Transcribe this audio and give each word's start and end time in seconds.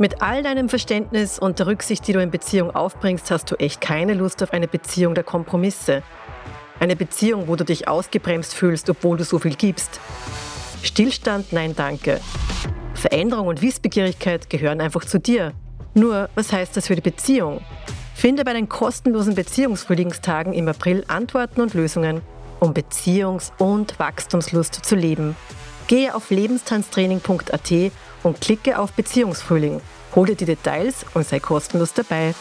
Mit 0.00 0.22
all 0.22 0.44
deinem 0.44 0.68
Verständnis 0.68 1.40
und 1.40 1.58
der 1.58 1.66
Rücksicht, 1.66 2.06
die 2.06 2.12
du 2.12 2.22
in 2.22 2.30
Beziehung 2.30 2.70
aufbringst, 2.70 3.32
hast 3.32 3.50
du 3.50 3.56
echt 3.56 3.80
keine 3.80 4.14
Lust 4.14 4.40
auf 4.44 4.52
eine 4.52 4.68
Beziehung 4.68 5.16
der 5.16 5.24
Kompromisse. 5.24 6.04
Eine 6.78 6.94
Beziehung, 6.94 7.48
wo 7.48 7.56
du 7.56 7.64
dich 7.64 7.88
ausgebremst 7.88 8.54
fühlst, 8.54 8.88
obwohl 8.88 9.16
du 9.16 9.24
so 9.24 9.40
viel 9.40 9.56
gibst. 9.56 9.98
Stillstand, 10.84 11.52
nein, 11.52 11.74
danke. 11.74 12.20
Veränderung 12.94 13.48
und 13.48 13.60
Wissbegierigkeit 13.60 14.48
gehören 14.48 14.80
einfach 14.80 15.04
zu 15.04 15.18
dir. 15.18 15.52
Nur, 15.94 16.30
was 16.36 16.52
heißt 16.52 16.76
das 16.76 16.86
für 16.86 16.94
die 16.94 17.00
Beziehung? 17.00 17.60
Finde 18.14 18.44
bei 18.44 18.52
den 18.52 18.68
kostenlosen 18.68 19.34
Beziehungsfrühlingstagen 19.34 20.52
im 20.52 20.68
April 20.68 21.04
Antworten 21.08 21.60
und 21.60 21.74
Lösungen, 21.74 22.20
um 22.60 22.72
Beziehungs- 22.72 23.50
und 23.58 23.98
Wachstumslust 23.98 24.74
zu 24.76 24.94
leben. 24.94 25.34
Gehe 25.88 26.14
auf 26.14 26.30
lebenstanztraining.at 26.30 27.92
und 28.22 28.40
klicke 28.40 28.78
auf 28.78 28.92
Beziehungsfrühling. 28.92 29.80
Hol 30.14 30.26
dir 30.26 30.36
die 30.36 30.46
Details 30.46 31.04
und 31.14 31.26
sei 31.26 31.40
kostenlos 31.40 31.92
dabei. 31.92 32.34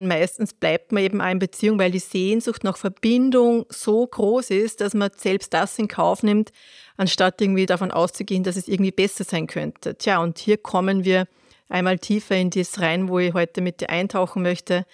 Meistens 0.00 0.54
bleibt 0.54 0.92
man 0.92 1.02
eben 1.02 1.20
auch 1.20 1.30
in 1.30 1.40
Beziehung, 1.40 1.78
weil 1.78 1.90
die 1.90 1.98
Sehnsucht 1.98 2.62
nach 2.62 2.76
Verbindung 2.76 3.66
so 3.68 4.06
groß 4.06 4.50
ist, 4.50 4.80
dass 4.80 4.94
man 4.94 5.10
selbst 5.16 5.52
das 5.52 5.76
in 5.76 5.88
Kauf 5.88 6.22
nimmt, 6.22 6.52
anstatt 6.96 7.40
irgendwie 7.40 7.66
davon 7.66 7.90
auszugehen, 7.90 8.44
dass 8.44 8.56
es 8.56 8.68
irgendwie 8.68 8.92
besser 8.92 9.24
sein 9.24 9.48
könnte. 9.48 9.96
Tja, 9.96 10.22
und 10.22 10.38
hier 10.38 10.56
kommen 10.56 11.04
wir 11.04 11.26
einmal 11.68 11.98
tiefer 11.98 12.36
in 12.36 12.50
das 12.50 12.78
rein, 12.78 13.08
wo 13.08 13.18
ich 13.18 13.34
heute 13.34 13.60
mit 13.60 13.80
dir 13.80 13.90
eintauchen 13.90 14.42
möchte. 14.42 14.86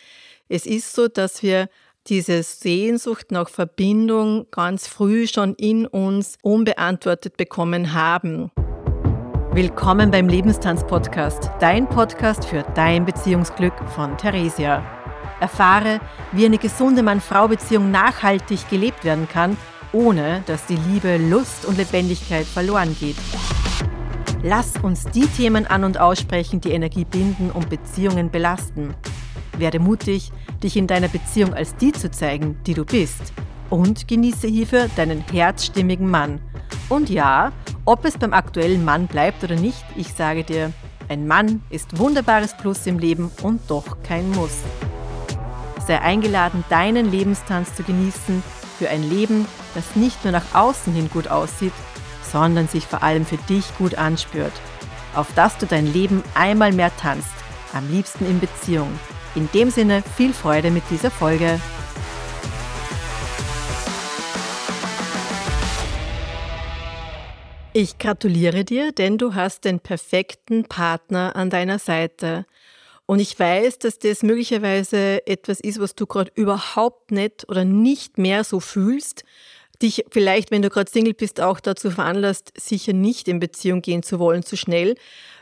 Es 0.49 0.65
ist 0.65 0.95
so, 0.95 1.09
dass 1.09 1.43
wir 1.43 1.69
diese 2.07 2.43
Sehnsucht 2.43 3.33
nach 3.33 3.49
Verbindung 3.49 4.47
ganz 4.51 4.87
früh 4.87 5.27
schon 5.27 5.55
in 5.55 5.87
uns 5.87 6.37
unbeantwortet 6.43 7.39
bekommen 7.39 7.95
haben. 7.95 8.51
Willkommen 9.53 10.11
beim 10.11 10.29
Lebenstanz-Podcast, 10.29 11.51
dein 11.61 11.89
Podcast 11.89 12.45
für 12.45 12.63
dein 12.75 13.07
Beziehungsglück 13.07 13.73
von 13.95 14.19
Theresia. 14.19 14.85
Erfahre, 15.41 16.01
wie 16.33 16.45
eine 16.45 16.59
gesunde 16.59 17.03
Mann-Frau-Beziehung 17.03 17.91
nachhaltig 17.91 18.69
gelebt 18.69 19.05
werden 19.05 19.27
kann, 19.27 19.57
ohne 19.93 20.43
dass 20.47 20.67
die 20.67 20.77
Liebe, 20.77 21.17
Lust 21.17 21.65
und 21.65 21.79
Lebendigkeit 21.79 22.45
verloren 22.45 22.95
geht. 23.01 23.17
Lass 24.43 24.77
uns 24.83 25.05
die 25.05 25.27
Themen 25.27 25.67
an 25.67 25.85
und 25.85 25.99
aussprechen, 25.99 26.61
die 26.61 26.73
Energie 26.73 27.07
binden 27.07 27.51
und 27.51 27.71
Beziehungen 27.71 28.31
belasten. 28.31 28.95
Werde 29.57 29.79
mutig, 29.79 30.33
dich 30.65 30.77
in 30.77 30.87
deiner 30.87 31.09
Beziehung 31.09 31.55
als 31.55 31.77
die 31.77 31.93
zu 31.93 32.11
zeigen, 32.11 32.59
die 32.67 32.75
du 32.75 32.85
bist. 32.85 33.33
Und 33.71 34.09
genieße 34.09 34.49
hierfür 34.49 34.89
deinen 34.97 35.21
herzstimmigen 35.31 36.11
Mann. 36.11 36.41
Und 36.89 37.11
ja, 37.11 37.53
ob 37.85 38.05
es 38.05 38.19
beim 38.19 38.33
aktuellen 38.33 38.85
Mann 38.85 39.07
bleibt 39.07 39.45
oder 39.45 39.57
nicht, 39.57 39.85
ich 39.95 40.09
sage 40.09 40.43
dir, 40.43 40.73
ein 41.09 41.27
Mann 41.27 41.63
ist 41.71 41.99
wunderbares 41.99 42.57
Plus 42.57 42.87
im 42.87 42.99
Leben 42.99 43.31
und 43.43 43.61
doch 43.69 43.99
kein 44.03 44.31
Muss. 44.31 44.59
Sei 45.87 46.01
eingeladen, 46.01 46.65
deinen 46.71 47.11
Lebenstanz 47.11 47.75
zu 47.75 47.83
genießen 47.83 48.43
für 48.79 48.89
ein 48.89 49.09
Leben, 49.09 49.47
das 49.75 49.97
nicht 49.97 50.25
nur 50.25 50.33
nach 50.33 50.55
außen 50.55 50.95
hin 50.95 51.11
gut 51.13 51.29
aussieht, 51.29 51.75
sondern 52.33 52.69
sich 52.69 52.87
vor 52.87 53.03
allem 53.03 53.27
für 53.27 53.37
dich 53.49 53.67
gut 53.77 53.97
anspürt. 53.97 54.53
Auf 55.15 55.29
dass 55.35 55.59
du 55.59 55.67
dein 55.67 55.93
Leben 55.93 56.23
einmal 56.35 56.73
mehr 56.73 56.91
tanzt, 56.97 57.35
am 57.75 57.89
liebsten 57.91 58.27
in 58.27 58.41
Beziehung. 58.41 58.89
In 59.37 59.49
dem 59.53 59.71
Sinne 59.71 60.05
viel 60.17 60.33
Freude 60.33 60.71
mit 60.71 60.85
dieser 60.91 61.11
Folge. 61.11 61.61
Ich 67.73 67.99
gratuliere 67.99 68.65
dir, 68.65 68.93
denn 68.93 69.19
du 69.19 69.35
hast 69.35 69.65
den 69.65 69.81
perfekten 69.81 70.67
Partner 70.67 71.35
an 71.35 71.51
deiner 71.51 71.81
Seite. 71.81 72.47
Und 73.07 73.19
ich 73.19 73.37
weiß, 73.37 73.81
dass 73.81 73.99
das 73.99 74.23
möglicherweise 74.23 75.27
etwas 75.27 75.59
ist, 75.59 75.81
was 75.81 75.97
du 75.97 76.07
gerade 76.07 76.31
überhaupt 76.37 77.11
nicht 77.11 77.49
oder 77.49 77.65
nicht 77.65 78.19
mehr 78.19 78.45
so 78.45 78.61
fühlst, 78.61 79.25
dich 79.83 80.05
vielleicht, 80.13 80.53
wenn 80.53 80.63
du 80.63 80.71
gerade 80.71 80.89
Single 80.89 81.15
bist, 81.15 81.41
auch 81.41 81.59
dazu 81.59 81.91
veranlasst, 81.91 82.53
sicher 82.57 82.93
nicht 82.93 83.27
in 83.27 83.41
Beziehung 83.41 83.83
gehen 83.83 84.05
zu 84.05 84.21
wollen 84.21 84.45
zu 84.45 84.57
schnell, 84.57 84.95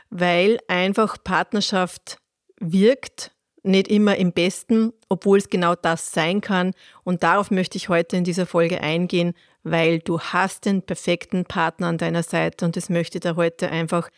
weil 0.09 0.57
einfach 0.67 1.17
Partnerschaft 1.23 2.17
wirkt 2.59 3.32
nicht 3.63 3.87
immer 3.87 4.17
im 4.17 4.33
Besten, 4.33 4.93
obwohl 5.09 5.37
es 5.37 5.49
genau 5.49 5.75
das 5.75 6.11
sein 6.11 6.41
kann. 6.41 6.73
Und 7.03 7.23
darauf 7.23 7.49
möchte 7.49 7.77
ich 7.77 7.89
heute 7.89 8.17
in 8.17 8.23
dieser 8.23 8.45
Folge 8.45 8.81
eingehen, 8.81 9.33
weil 9.63 9.99
du 9.99 10.19
hast 10.19 10.65
den 10.65 10.81
perfekten 10.81 11.45
Partner 11.45 11.87
an 11.87 11.97
deiner 11.97 12.23
Seite 12.23 12.65
und 12.65 12.75
das 12.75 12.89
möchte 12.89 13.17
ich 13.17 13.21
dir 13.21 13.35
heute 13.35 13.69
einfach 13.69 14.09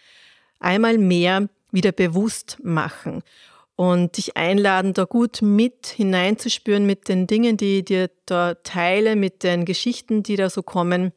einmal 0.59 0.97
mehr 0.97 1.47
wieder 1.71 1.91
bewusst 1.91 2.57
machen 2.63 3.21
und 3.75 4.17
dich 4.17 4.37
einladen, 4.37 4.93
da 4.93 5.03
gut 5.03 5.41
mit 5.41 5.87
hineinzuspüren 5.87 6.85
mit 6.85 7.09
den 7.09 7.27
Dingen, 7.27 7.57
die 7.57 7.79
ich 7.79 7.85
dir 7.85 8.09
da 8.25 8.55
teile, 8.55 9.15
mit 9.15 9.43
den 9.43 9.65
Geschichten, 9.65 10.23
die 10.23 10.37
da 10.37 10.49
so 10.49 10.63
kommen, 10.63 11.11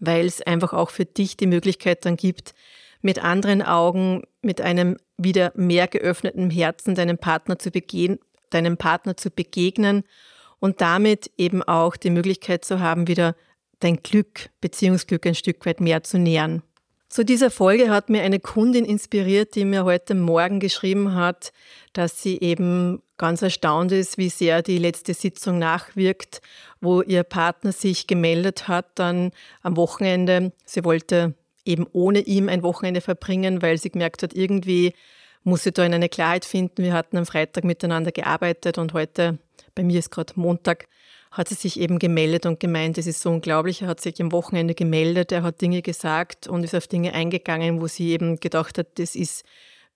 weil 0.00 0.26
es 0.26 0.42
einfach 0.42 0.72
auch 0.72 0.90
für 0.90 1.04
dich 1.04 1.36
die 1.36 1.46
Möglichkeit 1.46 2.04
dann 2.04 2.16
gibt, 2.16 2.54
mit 3.02 3.22
anderen 3.22 3.62
Augen, 3.62 4.22
mit 4.42 4.60
einem 4.60 4.96
wieder 5.16 5.52
mehr 5.54 5.86
geöffneten 5.86 6.50
Herzen 6.50 6.94
deinem 6.94 7.18
Partner 7.18 7.58
zu 7.58 7.70
begehen, 7.70 8.18
deinem 8.50 8.76
Partner 8.76 9.16
zu 9.16 9.30
begegnen 9.30 10.04
und 10.58 10.80
damit 10.80 11.30
eben 11.36 11.62
auch 11.62 11.96
die 11.96 12.10
Möglichkeit 12.10 12.64
zu 12.64 12.80
haben, 12.80 13.08
wieder 13.08 13.34
dein 13.80 13.96
Glück, 14.02 14.50
Beziehungsglück 14.60 15.26
ein 15.26 15.34
Stück 15.34 15.64
weit 15.66 15.80
mehr 15.80 16.02
zu 16.02 16.18
nähern. 16.18 16.62
Zu 17.08 17.24
dieser 17.24 17.50
Folge 17.50 17.90
hat 17.90 18.08
mir 18.08 18.22
eine 18.22 18.38
Kundin 18.38 18.84
inspiriert, 18.84 19.56
die 19.56 19.64
mir 19.64 19.84
heute 19.84 20.14
Morgen 20.14 20.60
geschrieben 20.60 21.16
hat, 21.16 21.52
dass 21.92 22.22
sie 22.22 22.38
eben 22.40 23.02
ganz 23.18 23.42
erstaunt 23.42 23.90
ist, 23.90 24.16
wie 24.16 24.28
sehr 24.28 24.62
die 24.62 24.78
letzte 24.78 25.12
Sitzung 25.12 25.58
nachwirkt, 25.58 26.40
wo 26.80 27.02
ihr 27.02 27.24
Partner 27.24 27.72
sich 27.72 28.06
gemeldet 28.06 28.68
hat, 28.68 28.86
dann 28.94 29.32
am 29.62 29.76
Wochenende. 29.76 30.52
Sie 30.64 30.84
wollte 30.84 31.34
eben 31.70 31.86
ohne 31.92 32.20
ihm 32.20 32.48
ein 32.48 32.62
Wochenende 32.62 33.00
verbringen, 33.00 33.62
weil 33.62 33.78
sie 33.78 33.90
gemerkt 33.90 34.22
hat, 34.22 34.34
irgendwie 34.34 34.94
muss 35.42 35.62
sie 35.62 35.72
da 35.72 35.84
in 35.84 35.94
eine 35.94 36.08
Klarheit 36.08 36.44
finden. 36.44 36.82
Wir 36.82 36.92
hatten 36.92 37.16
am 37.16 37.26
Freitag 37.26 37.64
miteinander 37.64 38.12
gearbeitet 38.12 38.78
und 38.78 38.92
heute, 38.92 39.38
bei 39.74 39.82
mir 39.82 39.98
ist 39.98 40.10
gerade 40.10 40.34
Montag, 40.36 40.86
hat 41.30 41.48
sie 41.48 41.54
sich 41.54 41.78
eben 41.78 41.98
gemeldet 41.98 42.44
und 42.44 42.58
gemeint, 42.58 42.98
es 42.98 43.06
ist 43.06 43.22
so 43.22 43.30
unglaublich. 43.30 43.82
Er 43.82 43.88
hat 43.88 44.00
sich 44.00 44.20
am 44.20 44.32
Wochenende 44.32 44.74
gemeldet, 44.74 45.30
er 45.30 45.42
hat 45.42 45.60
Dinge 45.60 45.80
gesagt 45.80 46.48
und 46.48 46.64
ist 46.64 46.74
auf 46.74 46.88
Dinge 46.88 47.14
eingegangen, 47.14 47.80
wo 47.80 47.86
sie 47.86 48.10
eben 48.10 48.40
gedacht 48.40 48.78
hat, 48.78 48.98
das 48.98 49.14
ist 49.14 49.44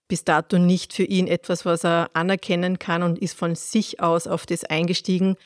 bis 0.06 0.24
dato 0.24 0.58
nicht 0.58 0.92
für 0.92 1.02
ihn 1.02 1.26
etwas, 1.26 1.64
was 1.64 1.84
er 1.84 2.10
anerkennen 2.12 2.78
kann 2.78 3.02
und 3.02 3.18
ist 3.18 3.36
von 3.36 3.56
sich 3.56 4.00
aus 4.00 4.26
auf 4.26 4.46
das 4.46 4.64
eingestiegen. 4.64 5.36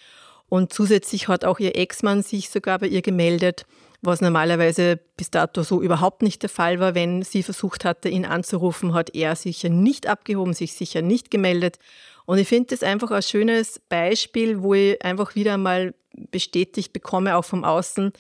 Und 0.49 0.73
zusätzlich 0.73 1.29
hat 1.29 1.45
auch 1.45 1.59
ihr 1.59 1.77
Ex-Mann 1.77 2.23
sich 2.23 2.51
sogar 2.51 2.79
bei 2.79 2.87
ihr 2.87 3.03
gemeldet 3.03 3.67
was 4.01 4.21
normalerweise 4.21 5.01
bis 5.17 5.31
dato 5.31 5.63
so 5.63 5.83
überhaupt 5.83 6.23
nicht 6.23 6.43
der 6.43 6.49
Fall 6.49 6.79
war. 6.79 6.95
Wenn 6.95 7.23
sie 7.23 7.43
versucht 7.43 7.85
hatte, 7.85 8.09
ihn 8.09 8.25
anzurufen, 8.25 8.95
hat 8.95 9.15
er 9.15 9.35
sicher 9.35 9.69
nicht 9.69 10.07
abgehoben, 10.07 10.55
sich 10.55 10.75
sicher 10.75 11.03
nicht 11.03 11.31
gemeldet. 11.31 11.79
Und 12.25 12.39
ich 12.39 12.49
finde 12.49 12.69
das 12.69 12.83
einfach 12.83 13.11
ein 13.11 13.23
schönes 13.23 13.81
Beispiel, 13.89 14.63
wo 14.63 14.75
ich 14.75 15.03
einfach 15.03 15.35
wieder 15.35 15.57
mal 15.57 15.95
bestätigt 16.31 16.93
bekomme, 16.93 17.37
auch 17.37 17.45
vom 17.45 17.65
Außen, 17.65 18.13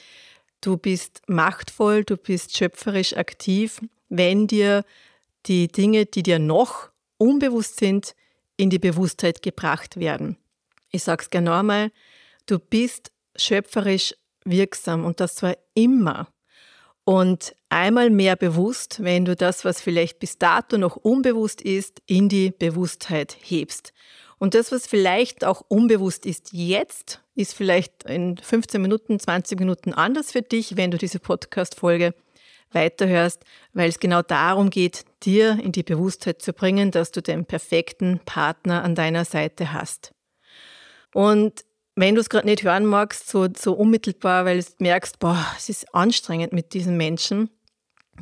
du 0.61 0.77
bist 0.77 1.23
machtvoll, 1.27 2.05
du 2.05 2.17
bist 2.17 2.57
schöpferisch 2.57 3.17
aktiv, 3.17 3.81
wenn 4.09 4.47
dir 4.47 4.85
die 5.47 5.69
Dinge, 5.69 6.07
die 6.07 6.23
dir 6.23 6.39
noch 6.39 6.91
unbewusst 7.19 7.79
sind, 7.79 8.15
in 8.57 8.71
die 8.71 8.79
Bewusstheit 8.79 9.43
gebracht 9.43 9.99
werden. 9.99 10.37
Ich 10.91 11.05
sage 11.05 11.23
es 11.23 11.31
gerne 11.31 11.51
nochmal, 11.51 11.91
du 12.47 12.59
bist 12.59 13.13
schöpferisch 13.37 14.15
wirksam 14.51 15.05
und 15.05 15.21
das 15.21 15.37
zwar 15.37 15.57
immer. 15.75 16.29
Und 17.05 17.55
einmal 17.71 18.11
mehr 18.11 18.37
bewusst, 18.37 19.03
wenn 19.03 19.25
du 19.25 19.35
das, 19.35 19.65
was 19.65 19.81
vielleicht 19.81 20.19
bis 20.19 20.39
dato 20.39 20.77
noch 20.77 20.97
unbewusst 20.97 21.63
ist, 21.63 22.03
in 22.07 22.29
die 22.29 22.51
Bewusstheit 22.51 23.37
hebst. 23.41 23.95
Und 24.39 24.55
das, 24.55 24.71
was 24.73 24.87
vielleicht 24.87 25.45
auch 25.45 25.63
unbewusst 25.69 26.27
ist 26.27 26.53
jetzt, 26.53 27.23
ist 27.35 27.55
vielleicht 27.55 28.05
in 28.05 28.37
15 28.37 28.81
Minuten, 28.81 29.19
20 29.19 29.59
Minuten 29.59 29.93
anders 29.93 30.33
für 30.33 30.43
dich, 30.43 30.77
wenn 30.77 30.91
du 30.91 30.99
diese 30.99 31.19
Podcast-Folge 31.19 32.15
weiterhörst, 32.73 33.43
weil 33.73 33.89
es 33.89 33.99
genau 33.99 34.23
darum 34.23 34.71
geht, 34.71 35.05
dir 35.23 35.59
in 35.63 35.73
die 35.73 35.83
Bewusstheit 35.83 36.43
zu 36.43 36.53
bringen, 36.53 36.91
dass 36.91 37.11
du 37.11 37.23
den 37.23 37.47
perfekten 37.47 38.21
Partner 38.25 38.85
an 38.85 38.95
deiner 38.95 39.25
Seite 39.25 39.73
hast. 39.73 40.13
Und 41.15 41.65
wenn 42.01 42.15
du 42.15 42.21
es 42.21 42.29
gerade 42.29 42.47
nicht 42.47 42.63
hören 42.63 42.87
magst, 42.87 43.29
so, 43.29 43.49
so 43.57 43.73
unmittelbar, 43.73 44.45
weil 44.45 44.63
du 44.63 44.67
merkst, 44.79 45.19
boah, 45.19 45.45
es 45.57 45.69
ist 45.69 45.93
anstrengend 45.95 46.53
mit 46.53 46.73
diesen 46.73 46.97
Menschen, 46.97 47.51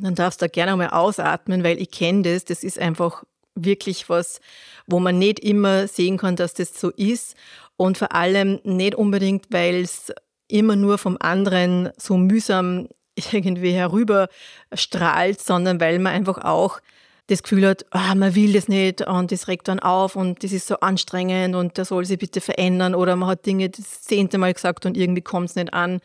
dann 0.01 0.15
darfst 0.15 0.41
du 0.41 0.45
da 0.45 0.49
gerne 0.49 0.75
mal 0.75 0.89
ausatmen, 0.89 1.63
weil 1.63 1.79
ich 1.79 1.91
kenne 1.91 2.23
das. 2.23 2.45
Das 2.45 2.63
ist 2.63 2.79
einfach 2.79 3.23
wirklich 3.53 4.09
was, 4.09 4.39
wo 4.87 4.99
man 4.99 5.19
nicht 5.19 5.39
immer 5.39 5.87
sehen 5.87 6.17
kann, 6.17 6.35
dass 6.35 6.53
das 6.53 6.79
so 6.79 6.89
ist. 6.91 7.35
Und 7.75 7.97
vor 7.99 8.13
allem 8.13 8.59
nicht 8.63 8.95
unbedingt, 8.95 9.45
weil 9.51 9.81
es 9.81 10.11
immer 10.47 10.75
nur 10.75 10.97
vom 10.97 11.17
anderen 11.19 11.89
so 11.97 12.17
mühsam 12.17 12.87
irgendwie 13.31 13.73
herüber 13.73 14.27
strahlt, 14.73 15.39
sondern 15.39 15.79
weil 15.79 15.99
man 15.99 16.13
einfach 16.13 16.43
auch 16.43 16.79
das 17.27 17.43
Gefühl 17.43 17.67
hat, 17.67 17.85
ah, 17.91 18.15
man 18.15 18.35
will 18.35 18.53
das 18.53 18.69
nicht 18.69 19.05
und 19.05 19.31
das 19.31 19.49
regt 19.49 19.67
dann 19.67 19.79
auf 19.79 20.15
und 20.15 20.43
das 20.43 20.53
ist 20.53 20.67
so 20.67 20.79
anstrengend 20.79 21.55
und 21.55 21.77
das 21.77 21.89
soll 21.89 22.05
sich 22.05 22.17
bitte 22.17 22.39
verändern 22.39 22.95
oder 22.95 23.17
man 23.17 23.29
hat 23.29 23.45
Dinge 23.45 23.69
das 23.69 24.01
zehnte 24.01 24.37
Mal 24.37 24.53
gesagt 24.53 24.85
und 24.85 24.95
irgendwie 24.95 25.21
kommt 25.21 25.49
es 25.49 25.55
nicht 25.55 25.73
an. 25.73 25.99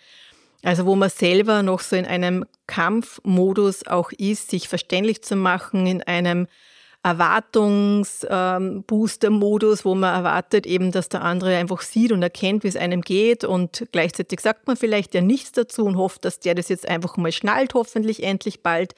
Also 0.65 0.87
wo 0.87 0.97
man 0.97 1.11
selber 1.11 1.63
noch 1.63 1.81
so 1.81 1.97
in 1.97 2.07
einem 2.07 2.45
Kampfmodus 2.67 3.87
auch 3.87 4.11
ist, 4.13 4.51
sich 4.51 4.69
verständlich 4.69 5.23
zu 5.23 5.37
machen, 5.37 5.87
in 5.87 6.03
einem 6.03 6.49
Erwartungsbooster-Modus, 7.05 9.81
ähm, 9.81 9.85
wo 9.85 9.97
man 9.97 10.15
erwartet 10.15 10.67
eben, 10.67 10.93
dass 10.93 11.09
der 11.09 11.23
andere 11.23 11.57
einfach 11.57 11.81
sieht 11.81 12.13
und 12.13 12.23
erkennt, 12.23 12.63
wie 12.63 12.69
es 12.69 12.77
einem 12.77 13.01
geht 13.01 13.43
und 13.43 13.89
gleichzeitig 13.91 14.39
sagt 14.41 14.69
man 14.69 14.77
vielleicht 14.77 15.15
ja 15.15 15.21
nichts 15.21 15.51
dazu 15.53 15.85
und 15.85 15.97
hofft, 15.97 16.25
dass 16.25 16.39
der 16.39 16.55
das 16.55 16.69
jetzt 16.69 16.89
einfach 16.89 17.17
mal 17.17 17.33
schnallt, 17.33 17.75
hoffentlich 17.75 18.23
endlich 18.23 18.63
bald. 18.63 18.95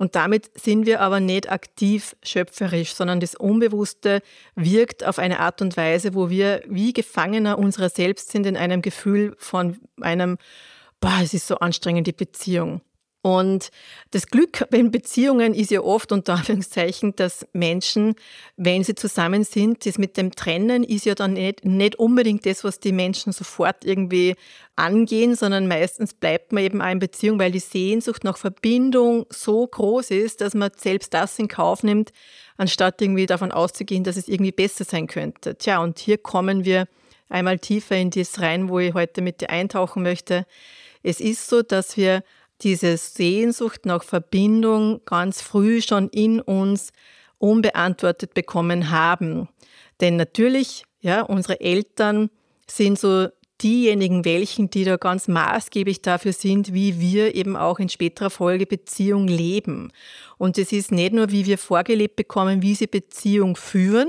Und 0.00 0.16
damit 0.16 0.50
sind 0.58 0.86
wir 0.86 1.02
aber 1.02 1.20
nicht 1.20 1.52
aktiv 1.52 2.16
schöpferisch, 2.22 2.94
sondern 2.94 3.20
das 3.20 3.34
Unbewusste 3.34 4.22
wirkt 4.54 5.04
auf 5.04 5.18
eine 5.18 5.40
Art 5.40 5.60
und 5.60 5.76
Weise, 5.76 6.14
wo 6.14 6.30
wir 6.30 6.62
wie 6.66 6.94
Gefangener 6.94 7.58
unserer 7.58 7.90
selbst 7.90 8.30
sind 8.30 8.46
in 8.46 8.56
einem 8.56 8.80
Gefühl 8.80 9.34
von 9.36 9.78
einem, 10.00 10.38
boah, 11.00 11.18
es 11.22 11.34
ist 11.34 11.46
so 11.46 11.56
anstrengend, 11.56 12.06
die 12.06 12.12
Beziehung. 12.12 12.80
Und 13.22 13.70
das 14.12 14.28
Glück 14.28 14.66
in 14.72 14.90
Beziehungen 14.90 15.52
ist 15.52 15.70
ja 15.70 15.82
oft 15.82 16.10
unter 16.10 16.34
Anführungszeichen, 16.34 17.14
dass 17.16 17.46
Menschen, 17.52 18.14
wenn 18.56 18.82
sie 18.82 18.94
zusammen 18.94 19.44
sind, 19.44 19.84
das 19.84 19.98
mit 19.98 20.16
dem 20.16 20.30
Trennen 20.30 20.84
ist 20.84 21.04
ja 21.04 21.14
dann 21.14 21.34
nicht, 21.34 21.64
nicht 21.64 21.96
unbedingt 21.96 22.46
das, 22.46 22.64
was 22.64 22.80
die 22.80 22.92
Menschen 22.92 23.32
sofort 23.32 23.84
irgendwie 23.84 24.36
angehen, 24.74 25.36
sondern 25.36 25.68
meistens 25.68 26.14
bleibt 26.14 26.52
man 26.52 26.64
eben 26.64 26.80
auch 26.80 26.90
in 26.90 26.98
Beziehung, 26.98 27.38
weil 27.38 27.52
die 27.52 27.58
Sehnsucht 27.58 28.24
nach 28.24 28.38
Verbindung 28.38 29.26
so 29.28 29.66
groß 29.66 30.12
ist, 30.12 30.40
dass 30.40 30.54
man 30.54 30.70
selbst 30.76 31.12
das 31.12 31.38
in 31.38 31.48
Kauf 31.48 31.82
nimmt, 31.82 32.12
anstatt 32.56 33.02
irgendwie 33.02 33.26
davon 33.26 33.52
auszugehen, 33.52 34.02
dass 34.02 34.16
es 34.16 34.28
irgendwie 34.28 34.52
besser 34.52 34.84
sein 34.84 35.06
könnte. 35.06 35.56
Tja, 35.56 35.82
und 35.82 35.98
hier 35.98 36.16
kommen 36.16 36.64
wir 36.64 36.88
einmal 37.28 37.58
tiefer 37.58 37.96
in 37.96 38.08
das 38.08 38.40
rein, 38.40 38.70
wo 38.70 38.78
ich 38.78 38.94
heute 38.94 39.20
mit 39.20 39.42
dir 39.42 39.50
eintauchen 39.50 40.02
möchte. 40.02 40.46
Es 41.02 41.20
ist 41.20 41.48
so, 41.48 41.62
dass 41.62 41.96
wir 41.98 42.22
diese 42.62 42.96
Sehnsucht 42.96 43.86
nach 43.86 44.02
Verbindung 44.02 45.00
ganz 45.04 45.42
früh 45.42 45.82
schon 45.82 46.08
in 46.08 46.40
uns 46.40 46.92
unbeantwortet 47.38 48.34
bekommen 48.34 48.90
haben. 48.90 49.48
Denn 50.00 50.16
natürlich, 50.16 50.84
ja, 51.00 51.22
unsere 51.22 51.60
Eltern 51.60 52.30
sind 52.66 52.98
so 52.98 53.28
diejenigen 53.62 54.24
welchen, 54.24 54.70
die 54.70 54.84
da 54.84 54.96
ganz 54.96 55.28
maßgeblich 55.28 56.02
dafür 56.02 56.32
sind, 56.32 56.72
wie 56.72 57.00
wir 57.00 57.34
eben 57.34 57.56
auch 57.56 57.78
in 57.78 57.88
späterer 57.88 58.30
Folge 58.30 58.66
Beziehung 58.66 59.28
leben. 59.28 59.92
Und 60.38 60.56
es 60.56 60.72
ist 60.72 60.92
nicht 60.92 61.12
nur, 61.12 61.30
wie 61.30 61.46
wir 61.46 61.58
vorgelebt 61.58 62.16
bekommen, 62.16 62.62
wie 62.62 62.74
sie 62.74 62.86
Beziehung 62.86 63.56
führen 63.56 64.08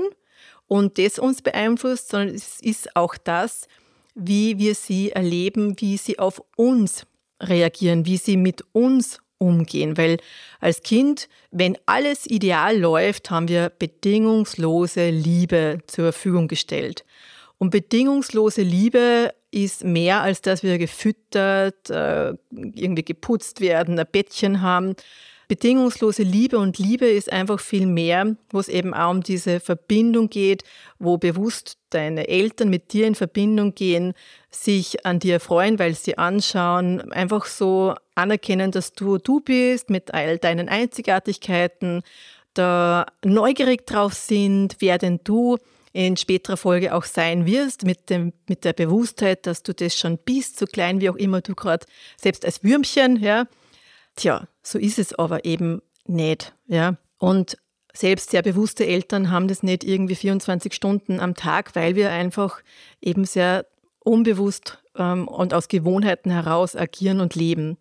und 0.68 0.98
das 0.98 1.18
uns 1.18 1.42
beeinflusst, 1.42 2.08
sondern 2.08 2.34
es 2.34 2.60
ist 2.60 2.96
auch 2.96 3.16
das, 3.16 3.66
wie 4.14 4.58
wir 4.58 4.74
sie 4.74 5.12
erleben, 5.12 5.78
wie 5.80 5.96
sie 5.96 6.18
auf 6.18 6.42
uns 6.56 7.06
reagieren, 7.42 8.06
wie 8.06 8.16
sie 8.16 8.36
mit 8.36 8.64
uns 8.72 9.18
umgehen. 9.38 9.96
Weil 9.96 10.18
als 10.60 10.82
Kind, 10.82 11.28
wenn 11.50 11.76
alles 11.86 12.26
ideal 12.26 12.78
läuft, 12.78 13.30
haben 13.30 13.48
wir 13.48 13.70
bedingungslose 13.70 15.10
Liebe 15.10 15.78
zur 15.86 16.12
Verfügung 16.12 16.48
gestellt. 16.48 17.04
Und 17.58 17.70
bedingungslose 17.70 18.62
Liebe 18.62 19.34
ist 19.50 19.84
mehr, 19.84 20.22
als 20.22 20.40
dass 20.40 20.62
wir 20.62 20.78
gefüttert, 20.78 21.90
äh, 21.90 22.34
irgendwie 22.50 23.04
geputzt 23.04 23.60
werden, 23.60 23.98
ein 23.98 24.06
Bettchen 24.10 24.62
haben 24.62 24.94
bedingungslose 25.52 26.22
Liebe 26.22 26.56
und 26.56 26.78
Liebe 26.78 27.04
ist 27.04 27.30
einfach 27.30 27.60
viel 27.60 27.84
mehr, 27.84 28.36
wo 28.48 28.58
es 28.58 28.68
eben 28.68 28.94
auch 28.94 29.10
um 29.10 29.22
diese 29.22 29.60
Verbindung 29.60 30.30
geht, 30.30 30.64
wo 30.98 31.18
bewusst 31.18 31.76
deine 31.90 32.26
Eltern 32.26 32.70
mit 32.70 32.94
dir 32.94 33.06
in 33.06 33.14
Verbindung 33.14 33.74
gehen, 33.74 34.14
sich 34.50 35.04
an 35.04 35.18
dir 35.18 35.40
freuen, 35.40 35.78
weil 35.78 35.94
sie 35.94 36.16
anschauen, 36.16 37.12
einfach 37.12 37.44
so 37.44 37.94
anerkennen, 38.14 38.70
dass 38.70 38.94
du 38.94 39.18
du 39.18 39.40
bist 39.40 39.90
mit 39.90 40.14
all 40.14 40.38
deinen 40.38 40.70
Einzigartigkeiten, 40.70 42.00
da 42.54 43.04
neugierig 43.22 43.86
drauf 43.86 44.14
sind, 44.14 44.76
wer 44.78 44.96
denn 44.96 45.20
du 45.22 45.58
in 45.92 46.16
späterer 46.16 46.56
Folge 46.56 46.94
auch 46.94 47.04
sein 47.04 47.44
wirst, 47.44 47.84
mit, 47.84 48.08
dem, 48.08 48.32
mit 48.48 48.64
der 48.64 48.72
Bewusstheit, 48.72 49.46
dass 49.46 49.62
du 49.62 49.74
das 49.74 49.98
schon 49.98 50.16
bist, 50.16 50.58
so 50.58 50.64
klein 50.64 51.02
wie 51.02 51.10
auch 51.10 51.16
immer 51.16 51.42
du 51.42 51.54
gerade, 51.54 51.84
selbst 52.16 52.46
als 52.46 52.64
Würmchen, 52.64 53.16
ja, 53.16 53.46
Tja, 54.16 54.46
so 54.62 54.78
ist 54.78 54.98
es 54.98 55.14
aber 55.18 55.44
eben 55.44 55.82
nicht. 56.06 56.54
Ja? 56.66 56.96
Und 57.18 57.56
selbst 57.94 58.30
sehr 58.30 58.42
bewusste 58.42 58.86
Eltern 58.86 59.30
haben 59.30 59.48
das 59.48 59.62
nicht 59.62 59.84
irgendwie 59.84 60.14
24 60.14 60.72
Stunden 60.72 61.20
am 61.20 61.34
Tag, 61.34 61.74
weil 61.74 61.94
wir 61.94 62.10
einfach 62.10 62.60
eben 63.00 63.24
sehr 63.24 63.66
unbewusst 64.00 64.82
ähm, 64.96 65.28
und 65.28 65.54
aus 65.54 65.68
Gewohnheiten 65.68 66.30
heraus 66.30 66.74
agieren 66.74 67.20
und 67.20 67.34
leben. 67.34 67.76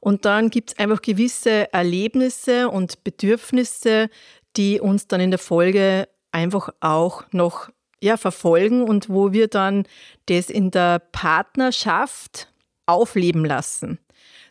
Und 0.00 0.24
dann 0.24 0.50
gibt 0.50 0.70
es 0.70 0.78
einfach 0.78 1.02
gewisse 1.02 1.72
Erlebnisse 1.72 2.68
und 2.68 3.02
Bedürfnisse, 3.04 4.10
die 4.56 4.80
uns 4.80 5.08
dann 5.08 5.20
in 5.20 5.30
der 5.30 5.38
Folge 5.38 6.08
einfach 6.30 6.68
auch 6.80 7.24
noch 7.32 7.70
ja, 8.00 8.16
verfolgen 8.16 8.84
und 8.84 9.08
wo 9.08 9.32
wir 9.32 9.48
dann 9.48 9.84
das 10.26 10.50
in 10.50 10.70
der 10.70 11.00
Partnerschaft 11.00 12.52
aufleben 12.86 13.44
lassen. 13.44 13.98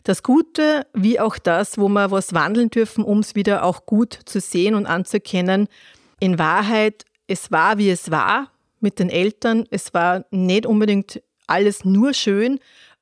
Das 0.08 0.22
Gute 0.22 0.86
wie 0.94 1.20
auch 1.20 1.36
das, 1.36 1.76
wo 1.76 1.86
wir 1.90 2.10
was 2.10 2.32
wandeln 2.32 2.70
dürfen, 2.70 3.04
um 3.04 3.18
es 3.18 3.34
wieder 3.34 3.62
auch 3.62 3.84
gut 3.84 4.18
zu 4.24 4.40
sehen 4.40 4.74
und 4.74 4.86
anzuerkennen. 4.86 5.68
In 6.18 6.38
Wahrheit, 6.38 7.04
es 7.26 7.52
war, 7.52 7.76
wie 7.76 7.90
es 7.90 8.10
war 8.10 8.50
mit 8.80 9.00
den 9.00 9.10
Eltern. 9.10 9.66
Es 9.70 9.92
war 9.92 10.24
nicht 10.30 10.64
unbedingt 10.64 11.20
alles 11.46 11.84
nur 11.84 12.14
schön, 12.14 12.58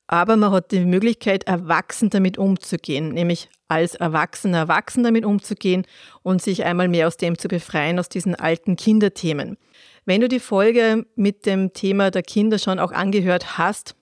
aber 0.08 0.34
man 0.34 0.50
hat 0.50 0.72
die 0.72 0.84
Möglichkeit, 0.84 1.44
erwachsen 1.44 2.10
damit 2.10 2.38
umzugehen, 2.38 3.10
nämlich 3.10 3.50
als 3.68 3.94
Erwachsener 3.94 4.58
erwachsen 4.58 5.04
damit 5.04 5.24
umzugehen 5.24 5.86
und 6.24 6.42
sich 6.42 6.64
einmal 6.64 6.88
mehr 6.88 7.06
aus 7.06 7.18
dem 7.18 7.38
zu 7.38 7.46
befreien, 7.46 8.00
aus 8.00 8.08
diesen 8.08 8.34
alten 8.34 8.74
Kinderthemen. 8.74 9.58
Wenn 10.06 10.22
du 10.22 10.26
die 10.26 10.40
Folge 10.40 11.06
mit 11.14 11.46
dem 11.46 11.72
Thema 11.72 12.10
der 12.10 12.24
Kinder 12.24 12.58
schon 12.58 12.80
auch 12.80 12.90
angehört 12.90 13.58
hast, 13.58 13.94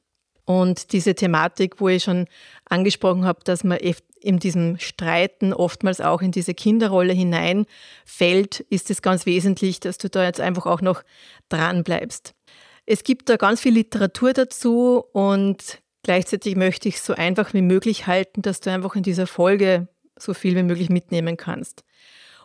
und 0.45 0.93
diese 0.93 1.15
Thematik, 1.15 1.81
wo 1.81 1.89
ich 1.89 2.05
schon 2.05 2.27
angesprochen 2.67 3.25
habe, 3.25 3.41
dass 3.45 3.65
man 3.65 3.79
in 4.21 4.39
diesem 4.39 4.79
Streiten 4.79 5.53
oftmals 5.53 6.01
auch 6.01 6.23
in 6.23 6.33
diese 6.33 6.55
Kinderrolle 6.55 7.13
hineinfällt, 7.13 8.61
ist 8.71 8.91
es 8.91 9.03
ganz 9.03 9.27
wesentlich, 9.27 9.81
dass 9.81 9.99
du 9.99 10.09
da 10.09 10.25
jetzt 10.25 10.41
einfach 10.41 10.67
auch 10.67 10.81
noch 10.81 11.03
dran 11.49 11.85
bleibst. 11.85 12.35
Es 12.87 13.05
gibt 13.05 13.29
da 13.29 13.37
ganz 13.37 13.61
viel 13.61 13.75
Literatur 13.75 14.33
dazu 14.33 15.05
und 15.13 15.81
gleichzeitig 16.03 16.57
möchte 16.57 16.89
ich 16.89 16.97
es 16.97 17.07
so 17.07 17.15
einfach 17.15 17.55
wie 17.55 17.63
möglich 17.63 18.07
halten, 18.07 18.43
dass 18.43 18.61
du 18.61 18.71
einfach 18.71 18.95
in 18.97 19.03
dieser 19.03 19.27
Folge 19.27 19.89
so 20.19 20.35
viel 20.35 20.57
wie 20.57 20.63
möglich 20.63 20.91
mitnehmen 20.91 21.37
kannst. 21.37 21.85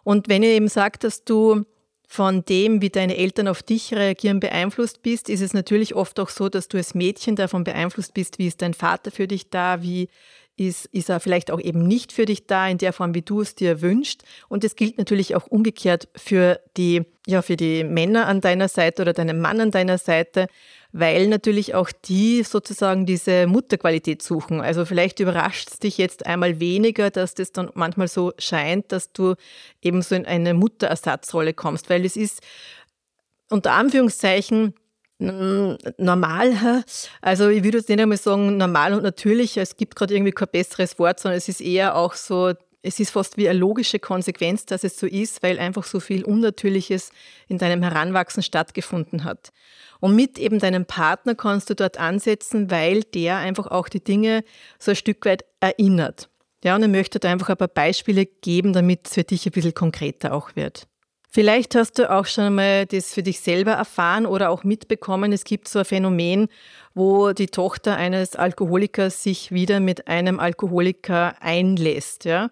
Und 0.04 0.30
wenn 0.30 0.44
ihr 0.44 0.52
eben 0.52 0.70
sagt, 0.70 1.04
dass 1.04 1.24
du 1.24 1.66
von 2.12 2.44
dem, 2.44 2.82
wie 2.82 2.90
deine 2.90 3.18
Eltern 3.18 3.48
auf 3.48 3.62
dich 3.62 3.94
reagieren, 3.94 4.40
beeinflusst 4.40 5.04
bist, 5.04 5.30
ist 5.30 5.42
es 5.42 5.54
natürlich 5.54 5.94
oft 5.94 6.20
auch 6.20 6.30
so, 6.30 6.50
dass 6.50 6.68
du 6.68 6.78
als 6.78 6.96
Mädchen 6.96 7.36
davon 7.36 7.64
beeinflusst 7.64 8.16
bist, 8.16 8.40
wie 8.40 8.48
ist 8.48 8.64
dein 8.64 8.74
Vater 8.74 9.12
für 9.12 9.28
dich 9.28 9.52
da, 9.52 9.84
wie 9.84 10.10
ist, 10.58 10.88
ist 10.88 11.10
er 11.10 11.20
vielleicht 11.20 11.52
auch 11.52 11.60
eben 11.60 11.88
nicht 11.88 12.12
für 12.12 12.26
dich 12.26 12.48
da 12.48 12.68
in 12.68 12.80
der 12.80 12.94
Form, 12.94 13.14
wie 13.14 13.22
du 13.22 13.42
es 13.42 13.54
dir 13.54 13.82
wünschst. 13.84 14.24
Und 14.48 14.64
es 14.64 14.76
gilt 14.76 14.98
natürlich 14.98 15.36
auch 15.36 15.46
umgekehrt 15.46 16.08
für 16.16 16.60
die, 16.78 17.04
ja, 17.28 17.44
für 17.44 17.56
die 17.56 17.84
Männer 17.84 18.26
an 18.26 18.42
deiner 18.42 18.70
Seite 18.70 19.04
oder 19.04 19.14
deinen 19.14 19.40
Mann 19.40 19.62
an 19.62 19.70
deiner 19.70 20.00
Seite 20.00 20.48
weil 20.92 21.28
natürlich 21.28 21.76
auch 21.76 21.92
die 22.06 22.44
sozusagen 22.44 23.06
diese 23.06 23.46
Mutterqualität 23.48 24.24
suchen. 24.24 24.62
Also 24.62 24.86
vielleicht 24.86 25.20
überrascht 25.20 25.70
es 25.72 25.80
dich 25.80 25.98
jetzt 25.98 26.26
einmal 26.26 26.60
weniger, 26.60 27.12
dass 27.12 27.36
das 27.36 27.52
dann 27.52 27.70
manchmal 27.76 28.08
so 28.08 28.34
scheint, 28.40 28.92
dass 28.92 29.12
du 29.14 29.36
eben 29.82 30.02
so 30.02 30.16
in 30.16 30.26
eine 30.26 30.54
Mutterersatzrolle 30.54 31.54
kommst, 31.54 31.90
weil 31.90 32.06
es 32.06 32.16
ist 32.16 32.42
unter 33.50 33.74
Anführungszeichen 33.74 34.74
normal, 35.20 36.86
also 37.22 37.50
ich 37.50 37.64
würde 37.64 37.80
jetzt 37.80 37.90
nicht 37.90 38.00
einmal 38.00 38.18
sagen 38.18 38.56
normal 38.56 38.94
und 38.94 39.04
natürlich, 39.04 39.58
es 39.58 39.76
gibt 39.76 39.98
gerade 39.98 40.14
irgendwie 40.16 40.32
kein 40.32 40.48
besseres 40.50 40.98
Wort, 40.98 41.20
sondern 41.20 41.38
es 41.38 41.50
ist 41.50 41.60
eher 41.60 41.96
auch 41.96 42.14
so 42.14 42.54
es 42.82 43.00
ist 43.00 43.12
fast 43.12 43.38
wie 43.38 43.50
eine 43.50 43.60
logische 43.60 44.00
Konsequenz, 44.00 44.66
dass 44.66 44.84
es 44.84 44.98
so 44.98 45.06
ist, 45.06 45.44
weil 45.44 45.60
einfach 45.60 45.84
so 45.84 46.00
viel 46.00 46.24
Unnatürliches 46.24 47.12
in 47.48 47.58
deinem 47.58 47.84
Heranwachsen 47.84 48.42
stattgefunden 48.42 49.24
hat. 49.24 49.52
Und 50.00 50.16
mit 50.16 50.40
eben 50.40 50.60
deinem 50.60 50.86
Partner 50.86 51.36
kannst 51.36 51.70
du 51.70 51.76
dort 51.76 52.00
ansetzen, 52.00 52.72
weil 52.72 53.04
der 53.04 53.38
einfach 53.38 53.68
auch 53.68 53.90
die 53.90 54.04
Dinge 54.04 54.44
so 54.78 54.92
ein 54.92 54.96
Stück 54.96 55.26
weit 55.26 55.44
erinnert. 55.60 56.30
Ja, 56.64 56.76
und 56.76 56.84
ich 56.84 56.90
möchte 56.90 57.20
da 57.20 57.30
einfach 57.30 57.50
ein 57.50 57.58
paar 57.58 57.68
Beispiele 57.68 58.26
geben, 58.26 58.74
damit 58.74 59.08
es 59.08 59.14
für 59.14 59.24
dich 59.24 59.46
ein 59.46 59.52
bisschen 59.52 59.74
konkreter 59.74 60.34
auch 60.34 60.56
wird. 60.56 60.88
Vielleicht 61.32 61.76
hast 61.76 62.00
du 62.00 62.10
auch 62.10 62.26
schon 62.26 62.56
mal 62.56 62.88
das 62.88 63.14
für 63.14 63.22
dich 63.22 63.40
selber 63.40 63.74
erfahren 63.74 64.26
oder 64.26 64.50
auch 64.50 64.64
mitbekommen. 64.64 65.32
Es 65.32 65.44
gibt 65.44 65.68
so 65.68 65.78
ein 65.80 65.86
Phänomen, 65.86 66.48
wo 66.96 67.34
die 67.34 67.46
Tochter 67.46 67.98
eines 67.98 68.36
Alkoholikers 68.36 69.22
sich 69.22 69.52
wieder 69.52 69.80
mit 69.80 70.08
einem 70.08 70.40
Alkoholiker 70.40 71.36
einlässt. 71.40 72.26
Ja? 72.26 72.50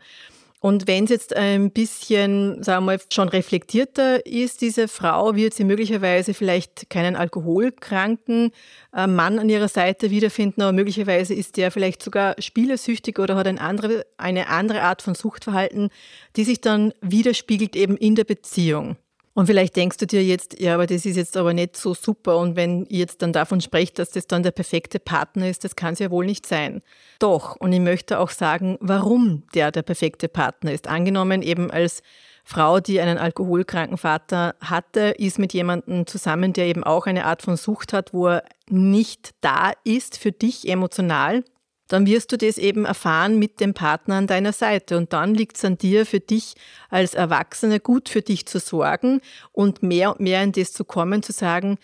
Und 0.67 0.85
wenn 0.85 1.05
es 1.05 1.11
jetzt 1.11 1.33
ein 1.33 1.71
bisschen, 1.71 2.61
sagen 2.61 2.83
wir 2.83 2.97
mal, 2.97 2.99
schon 3.09 3.29
reflektierter 3.29 4.25
ist, 4.25 4.59
diese 4.59 4.89
Frau, 4.89 5.33
wird 5.33 5.53
sie 5.53 5.63
möglicherweise 5.63 6.33
vielleicht 6.33 6.89
keinen 6.89 7.15
alkoholkranken 7.15 8.51
äh, 8.93 9.07
Mann 9.07 9.39
an 9.39 9.47
ihrer 9.47 9.69
Seite 9.69 10.11
wiederfinden, 10.11 10.61
aber 10.61 10.73
möglicherweise 10.73 11.33
ist 11.33 11.55
der 11.55 11.71
vielleicht 11.71 12.03
sogar 12.03 12.35
spielersüchtig 12.39 13.17
oder 13.17 13.37
hat 13.37 13.47
eine 13.47 13.61
andere, 13.61 14.05
eine 14.17 14.49
andere 14.49 14.81
Art 14.81 15.01
von 15.01 15.15
Suchtverhalten, 15.15 15.89
die 16.35 16.43
sich 16.43 16.59
dann 16.59 16.93
widerspiegelt 16.99 17.77
eben 17.77 17.95
in 17.95 18.15
der 18.15 18.25
Beziehung. 18.25 18.97
Und 19.37 19.45
vielleicht 19.45 19.75
denkst 19.75 19.97
du 19.97 20.07
dir 20.07 20.23
jetzt, 20.23 20.59
ja, 20.59 20.73
aber 20.73 20.87
das 20.87 21.05
ist 21.05 21.15
jetzt 21.15 21.37
aber 21.37 21.53
nicht 21.53 21.77
so 21.77 21.93
super. 21.93 22.37
Und 22.37 22.55
wenn 22.55 22.87
ihr 22.87 22.97
jetzt 23.01 23.21
dann 23.21 23.33
davon 23.33 23.61
sprecht, 23.61 23.99
dass 23.99 24.09
das 24.09 24.25
dann 24.25 24.41
der 24.41 24.49
perfekte 24.49 24.97
Partner 24.97 25.47
ist, 25.47 25.63
das 25.63 25.75
kann 25.75 25.93
es 25.93 25.99
ja 25.99 26.09
wohl 26.09 26.25
nicht 26.25 26.47
sein. 26.47 26.81
Doch, 27.19 27.55
und 27.57 27.71
ich 27.71 27.79
möchte 27.79 28.17
auch 28.17 28.31
sagen, 28.31 28.79
warum 28.79 29.43
der 29.53 29.71
der 29.71 29.83
perfekte 29.83 30.27
Partner 30.27 30.71
ist. 30.71 30.87
Angenommen 30.87 31.43
eben 31.43 31.69
als 31.69 32.01
Frau, 32.45 32.79
die 32.79 32.99
einen 32.99 33.19
alkoholkranken 33.19 33.99
Vater 33.99 34.55
hatte, 34.59 35.13
ist 35.19 35.37
mit 35.37 35.53
jemandem 35.53 36.07
zusammen, 36.07 36.53
der 36.53 36.65
eben 36.65 36.83
auch 36.83 37.05
eine 37.05 37.25
Art 37.25 37.43
von 37.43 37.57
Sucht 37.57 37.93
hat, 37.93 38.15
wo 38.15 38.29
er 38.29 38.43
nicht 38.71 39.35
da 39.41 39.71
ist 39.83 40.17
für 40.17 40.31
dich 40.31 40.67
emotional, 40.67 41.43
dann 41.87 42.05
wirst 42.05 42.31
du 42.31 42.37
das 42.37 42.57
eben 42.57 42.85
erfahren 42.85 43.39
mit 43.39 43.59
dem 43.59 43.73
Partner 43.73 44.15
an 44.15 44.27
deiner 44.27 44.53
Seite. 44.53 44.97
Und 44.97 45.13
dann 45.13 45.33
liegt 45.33 45.57
es 45.57 45.65
an 45.65 45.77
dir, 45.77 46.05
für 46.05 46.19
dich 46.19 46.55
als 46.89 47.13
Erwachsene 47.13 47.79
gut 47.79 48.09
für 48.09 48.21
dich 48.21 48.45
zu 48.45 48.59
sorgen 48.59 49.21
und 49.51 49.83
mehr 49.83 50.11
und 50.11 50.19
mehr 50.19 50.43
in 50.43 50.51
das 50.51 50.73
zu 50.73 50.83
kommen, 50.83 51.23
zu 51.23 51.31
sagen, 51.31 51.77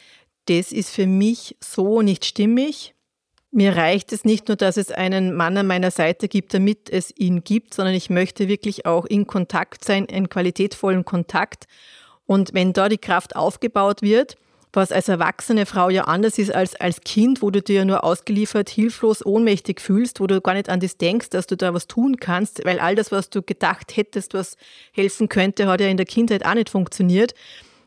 das 0.45 0.71
ist 0.71 0.89
für 0.89 1.07
mich 1.07 1.55
so 1.61 2.01
nicht 2.01 2.25
stimmig. 2.25 2.93
Mir 3.51 3.75
reicht 3.75 4.11
es 4.11 4.25
nicht 4.25 4.47
nur, 4.47 4.57
dass 4.57 4.77
es 4.77 4.91
einen 4.91 5.35
Mann 5.35 5.55
an 5.57 5.67
meiner 5.67 5.91
Seite 5.91 6.27
gibt, 6.27 6.53
damit 6.53 6.89
es 6.89 7.13
ihn 7.15 7.43
gibt, 7.43 7.73
sondern 7.73 7.93
ich 7.93 8.09
möchte 8.09 8.47
wirklich 8.47 8.85
auch 8.85 9.05
in 9.05 9.27
Kontakt 9.27 9.85
sein, 9.85 10.05
in 10.05 10.27
qualitätvollen 10.27 11.05
Kontakt. 11.05 11.65
Und 12.25 12.53
wenn 12.53 12.73
da 12.73 12.89
die 12.89 12.97
Kraft 12.97 13.35
aufgebaut 13.35 14.01
wird, 14.01 14.37
was 14.73 14.91
als 14.91 15.07
erwachsene 15.07 15.65
Frau 15.65 15.89
ja 15.89 16.05
anders 16.05 16.39
ist 16.39 16.53
als 16.53 16.75
als 16.75 17.01
Kind, 17.01 17.41
wo 17.41 17.51
du 17.51 17.61
dir 17.61 17.75
ja 17.77 17.85
nur 17.85 18.03
ausgeliefert, 18.03 18.69
hilflos, 18.69 19.25
ohnmächtig 19.25 19.79
fühlst, 19.79 20.19
wo 20.19 20.27
du 20.27 20.41
gar 20.41 20.55
nicht 20.55 20.69
an 20.69 20.79
das 20.79 20.97
denkst, 20.97 21.29
dass 21.29 21.47
du 21.47 21.55
da 21.55 21.73
was 21.73 21.87
tun 21.87 22.17
kannst, 22.17 22.65
weil 22.65 22.79
all 22.79 22.95
das, 22.95 23.11
was 23.11 23.29
du 23.29 23.43
gedacht 23.43 23.95
hättest, 23.95 24.33
was 24.33 24.57
helfen 24.91 25.29
könnte, 25.29 25.67
hat 25.67 25.79
ja 25.79 25.87
in 25.87 25.97
der 25.97 26.07
Kindheit 26.07 26.45
auch 26.45 26.55
nicht 26.55 26.69
funktioniert. 26.69 27.33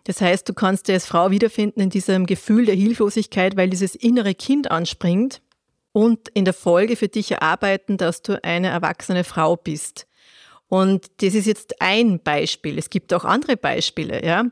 Das 0.04 0.20
heißt, 0.20 0.48
du 0.48 0.54
kannst 0.54 0.86
dir 0.86 0.94
als 0.94 1.06
Frau 1.06 1.32
wiederfinden 1.32 1.80
in 1.80 1.90
diesem 1.90 2.26
Gefühl 2.26 2.66
der 2.66 2.76
Hilflosigkeit, 2.76 3.56
weil 3.56 3.68
dieses 3.68 3.96
innere 3.96 4.36
Kind 4.36 4.70
anspringt 4.70 5.42
und 5.90 6.28
in 6.28 6.44
der 6.44 6.54
Folge 6.54 6.94
für 6.94 7.08
dich 7.08 7.32
erarbeiten, 7.32 7.96
dass 7.96 8.22
du 8.22 8.42
eine 8.44 8.68
erwachsene 8.68 9.24
Frau 9.24 9.56
bist. 9.56 10.06
Und 10.68 11.06
das 11.22 11.34
ist 11.34 11.46
jetzt 11.46 11.80
ein 11.80 12.20
Beispiel. 12.20 12.78
Es 12.78 12.90
gibt 12.90 13.12
auch 13.14 13.24
andere 13.24 13.56
Beispiele, 13.56 14.24
ja. 14.24 14.44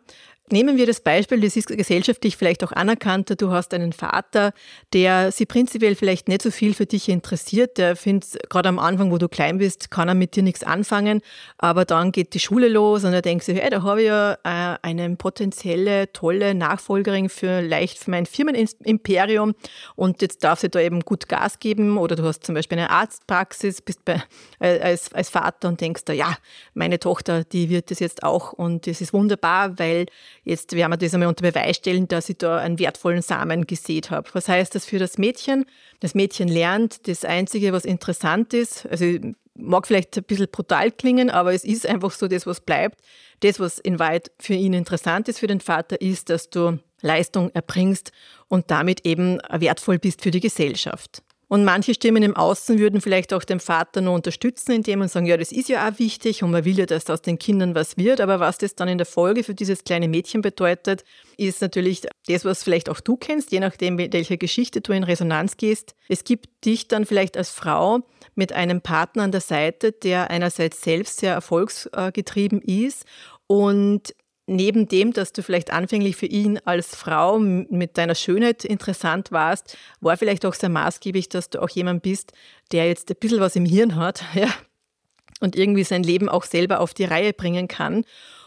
Nehmen 0.50 0.76
wir 0.76 0.84
das 0.84 1.00
Beispiel, 1.00 1.40
das 1.40 1.56
ist 1.56 1.68
gesellschaftlich 1.68 2.36
vielleicht 2.36 2.62
auch 2.64 2.72
anerkannter. 2.72 3.34
Du 3.34 3.50
hast 3.50 3.72
einen 3.72 3.94
Vater, 3.94 4.52
der 4.92 5.32
sich 5.32 5.48
prinzipiell 5.48 5.94
vielleicht 5.94 6.28
nicht 6.28 6.42
so 6.42 6.50
viel 6.50 6.74
für 6.74 6.84
dich 6.84 7.08
interessiert. 7.08 7.78
Der 7.78 7.96
findet, 7.96 8.50
gerade 8.50 8.68
am 8.68 8.78
Anfang, 8.78 9.10
wo 9.10 9.16
du 9.16 9.26
klein 9.26 9.56
bist, 9.56 9.90
kann 9.90 10.06
er 10.06 10.14
mit 10.14 10.36
dir 10.36 10.42
nichts 10.42 10.62
anfangen. 10.62 11.22
Aber 11.56 11.86
dann 11.86 12.12
geht 12.12 12.34
die 12.34 12.40
Schule 12.40 12.68
los 12.68 13.04
und 13.04 13.14
er 13.14 13.22
denkt 13.22 13.44
sich, 13.44 13.58
hey, 13.58 13.70
da 13.70 13.82
habe 13.84 14.02
ich 14.02 14.08
ja 14.08 14.34
äh, 14.44 14.76
eine 14.82 15.16
potenzielle, 15.16 16.12
tolle 16.12 16.54
Nachfolgerin 16.54 17.30
für 17.30 17.62
leicht 17.62 17.96
für 17.96 18.10
mein 18.10 18.26
Firmenimperium. 18.26 19.54
Und 19.96 20.20
jetzt 20.20 20.44
darf 20.44 20.60
sie 20.60 20.68
da 20.68 20.78
eben 20.78 21.00
gut 21.00 21.26
Gas 21.26 21.58
geben. 21.58 21.96
Oder 21.96 22.16
du 22.16 22.24
hast 22.24 22.44
zum 22.44 22.54
Beispiel 22.54 22.76
eine 22.76 22.90
Arztpraxis, 22.90 23.80
bist 23.80 24.04
bei, 24.04 24.22
äh, 24.58 24.78
als, 24.80 25.10
als 25.14 25.30
Vater 25.30 25.68
und 25.68 25.80
denkst 25.80 26.04
da, 26.04 26.12
ja, 26.12 26.36
meine 26.74 26.98
Tochter, 26.98 27.44
die 27.44 27.70
wird 27.70 27.90
das 27.90 27.98
jetzt 27.98 28.22
auch. 28.22 28.52
Und 28.52 28.86
das 28.86 29.00
ist 29.00 29.14
wunderbar, 29.14 29.78
weil 29.78 30.04
Jetzt 30.44 30.74
werden 30.74 30.92
wir 30.92 30.96
das 30.98 31.14
einmal 31.14 31.28
unter 31.28 31.50
Beweis 31.50 31.76
stellen, 31.76 32.06
dass 32.06 32.28
ich 32.28 32.38
da 32.38 32.58
einen 32.58 32.78
wertvollen 32.78 33.22
Samen 33.22 33.66
gesät 33.66 34.10
habe. 34.10 34.28
Was 34.34 34.48
heißt 34.48 34.74
das 34.74 34.84
für 34.84 34.98
das 34.98 35.16
Mädchen? 35.16 35.64
Das 36.00 36.14
Mädchen 36.14 36.48
lernt, 36.48 37.08
das 37.08 37.24
Einzige, 37.24 37.72
was 37.72 37.84
interessant 37.84 38.52
ist, 38.52 38.86
also 38.86 39.06
mag 39.56 39.86
vielleicht 39.86 40.16
ein 40.16 40.24
bisschen 40.24 40.48
brutal 40.50 40.90
klingen, 40.90 41.30
aber 41.30 41.54
es 41.54 41.64
ist 41.64 41.86
einfach 41.86 42.10
so 42.10 42.28
das, 42.28 42.46
was 42.46 42.60
bleibt. 42.60 43.00
Das, 43.40 43.58
was 43.60 43.78
in 43.78 43.98
Wahrheit 43.98 44.30
für 44.38 44.54
ihn 44.54 44.72
interessant 44.74 45.28
ist, 45.28 45.38
für 45.38 45.46
den 45.46 45.60
Vater, 45.60 46.00
ist, 46.00 46.28
dass 46.28 46.50
du 46.50 46.78
Leistung 47.00 47.50
erbringst 47.50 48.12
und 48.48 48.70
damit 48.70 49.06
eben 49.06 49.38
wertvoll 49.50 49.98
bist 49.98 50.22
für 50.22 50.30
die 50.30 50.40
Gesellschaft. 50.40 51.22
Und 51.48 51.64
manche 51.64 51.94
Stimmen 51.94 52.22
im 52.22 52.36
Außen 52.36 52.78
würden 52.78 53.00
vielleicht 53.00 53.32
auch 53.32 53.44
den 53.44 53.60
Vater 53.60 54.00
nur 54.00 54.14
unterstützen, 54.14 54.72
indem 54.72 55.00
man 55.00 55.08
sagen, 55.08 55.26
ja, 55.26 55.36
das 55.36 55.52
ist 55.52 55.68
ja 55.68 55.88
auch 55.88 55.98
wichtig 55.98 56.42
und 56.42 56.50
man 56.50 56.64
will 56.64 56.78
ja, 56.78 56.86
dass 56.86 57.08
aus 57.10 57.22
den 57.22 57.38
Kindern 57.38 57.74
was 57.74 57.96
wird. 57.96 58.20
Aber 58.20 58.40
was 58.40 58.58
das 58.58 58.74
dann 58.74 58.88
in 58.88 58.98
der 58.98 59.06
Folge 59.06 59.44
für 59.44 59.54
dieses 59.54 59.84
kleine 59.84 60.08
Mädchen 60.08 60.40
bedeutet, 60.40 61.04
ist 61.36 61.60
natürlich 61.60 62.02
das, 62.26 62.44
was 62.44 62.62
vielleicht 62.62 62.88
auch 62.88 63.00
du 63.00 63.16
kennst, 63.16 63.52
je 63.52 63.60
nachdem, 63.60 63.98
welche 63.98 64.38
Geschichte 64.38 64.80
du 64.80 64.92
in 64.92 65.04
Resonanz 65.04 65.56
gehst. 65.56 65.94
Es 66.08 66.24
gibt 66.24 66.64
dich 66.64 66.88
dann 66.88 67.06
vielleicht 67.06 67.36
als 67.36 67.50
Frau 67.50 68.00
mit 68.34 68.52
einem 68.52 68.80
Partner 68.80 69.24
an 69.24 69.32
der 69.32 69.40
Seite, 69.40 69.92
der 69.92 70.30
einerseits 70.30 70.80
selbst 70.80 71.18
sehr 71.18 71.34
erfolgsgetrieben 71.34 72.60
ist 72.62 73.04
und 73.46 74.14
neben 74.46 74.88
dem, 74.88 75.12
dass 75.12 75.32
du 75.32 75.42
vielleicht 75.42 75.72
anfänglich 75.72 76.16
für 76.16 76.26
ihn 76.26 76.58
als 76.64 76.94
Frau 76.94 77.38
mit 77.38 77.96
deiner 77.96 78.14
Schönheit 78.14 78.64
interessant 78.64 79.32
warst, 79.32 79.76
war 80.00 80.16
vielleicht 80.16 80.44
auch 80.44 80.54
sehr 80.54 80.68
maßgeblich, 80.68 81.28
dass 81.28 81.50
du 81.50 81.62
auch 81.62 81.70
jemand 81.70 82.02
bist, 82.02 82.32
der 82.72 82.86
jetzt 82.86 83.10
ein 83.10 83.16
bisschen 83.18 83.40
was 83.40 83.56
im 83.56 83.64
Hirn 83.64 83.96
hat 83.96 84.22
ja, 84.34 84.48
und 85.40 85.56
irgendwie 85.56 85.84
sein 85.84 86.02
Leben 86.02 86.28
auch 86.28 86.44
selber 86.44 86.80
auf 86.80 86.94
die 86.94 87.04
Reihe 87.04 87.32
bringen 87.32 87.68
kann. 87.68 88.04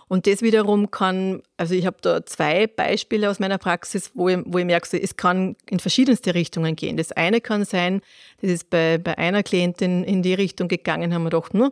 Und 0.09 0.25
das 0.25 0.41
wiederum 0.41 0.89
kann, 0.89 1.41
also 1.57 1.75
ich 1.75 1.85
habe 1.85 1.97
da 2.01 2.25
zwei 2.25 2.65
Beispiele 2.65 3.29
aus 3.29 3.39
meiner 3.39 3.57
Praxis, 3.57 4.11
wo 4.13 4.29
ich, 4.29 4.37
wo 4.45 4.57
ich 4.57 4.65
merke, 4.65 5.01
es 5.01 5.17
kann 5.17 5.57
in 5.69 5.79
verschiedenste 5.79 6.33
Richtungen 6.33 6.77
gehen. 6.77 6.95
Das 6.95 7.11
eine 7.11 7.41
kann 7.41 7.65
sein, 7.65 8.01
das 8.41 8.51
ist 8.51 8.69
bei, 8.69 8.99
bei 8.99 9.17
einer 9.17 9.43
Klientin 9.43 10.05
in 10.05 10.21
die 10.21 10.33
Richtung 10.33 10.69
gegangen, 10.69 11.13
haben 11.13 11.23
wir 11.23 11.29
gedacht, 11.29 11.53
nur, 11.53 11.71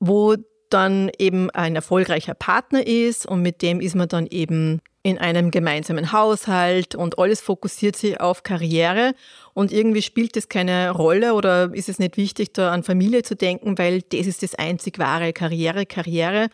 wo 0.00 0.34
dann 0.70 1.10
eben 1.18 1.50
ein 1.50 1.76
erfolgreicher 1.76 2.34
Partner 2.34 2.86
ist 2.86 3.26
und 3.26 3.42
mit 3.42 3.62
dem 3.62 3.80
ist 3.80 3.94
man 3.94 4.08
dann 4.08 4.26
eben 4.26 4.80
in 5.02 5.18
einem 5.18 5.50
gemeinsamen 5.50 6.12
Haushalt 6.12 6.94
und 6.94 7.18
alles 7.18 7.40
fokussiert 7.40 7.96
sich 7.96 8.20
auf 8.20 8.42
Karriere 8.42 9.14
und 9.54 9.72
irgendwie 9.72 10.02
spielt 10.02 10.36
es 10.36 10.48
keine 10.48 10.90
Rolle 10.90 11.34
oder 11.34 11.72
ist 11.72 11.88
es 11.88 11.98
nicht 11.98 12.16
wichtig, 12.16 12.52
da 12.52 12.70
an 12.70 12.82
Familie 12.82 13.22
zu 13.22 13.34
denken, 13.34 13.78
weil 13.78 14.02
das 14.02 14.26
ist 14.26 14.42
das 14.42 14.54
einzig 14.54 14.98
wahre 14.98 15.32
Karriere, 15.32 15.86
Karriere. 15.86 16.48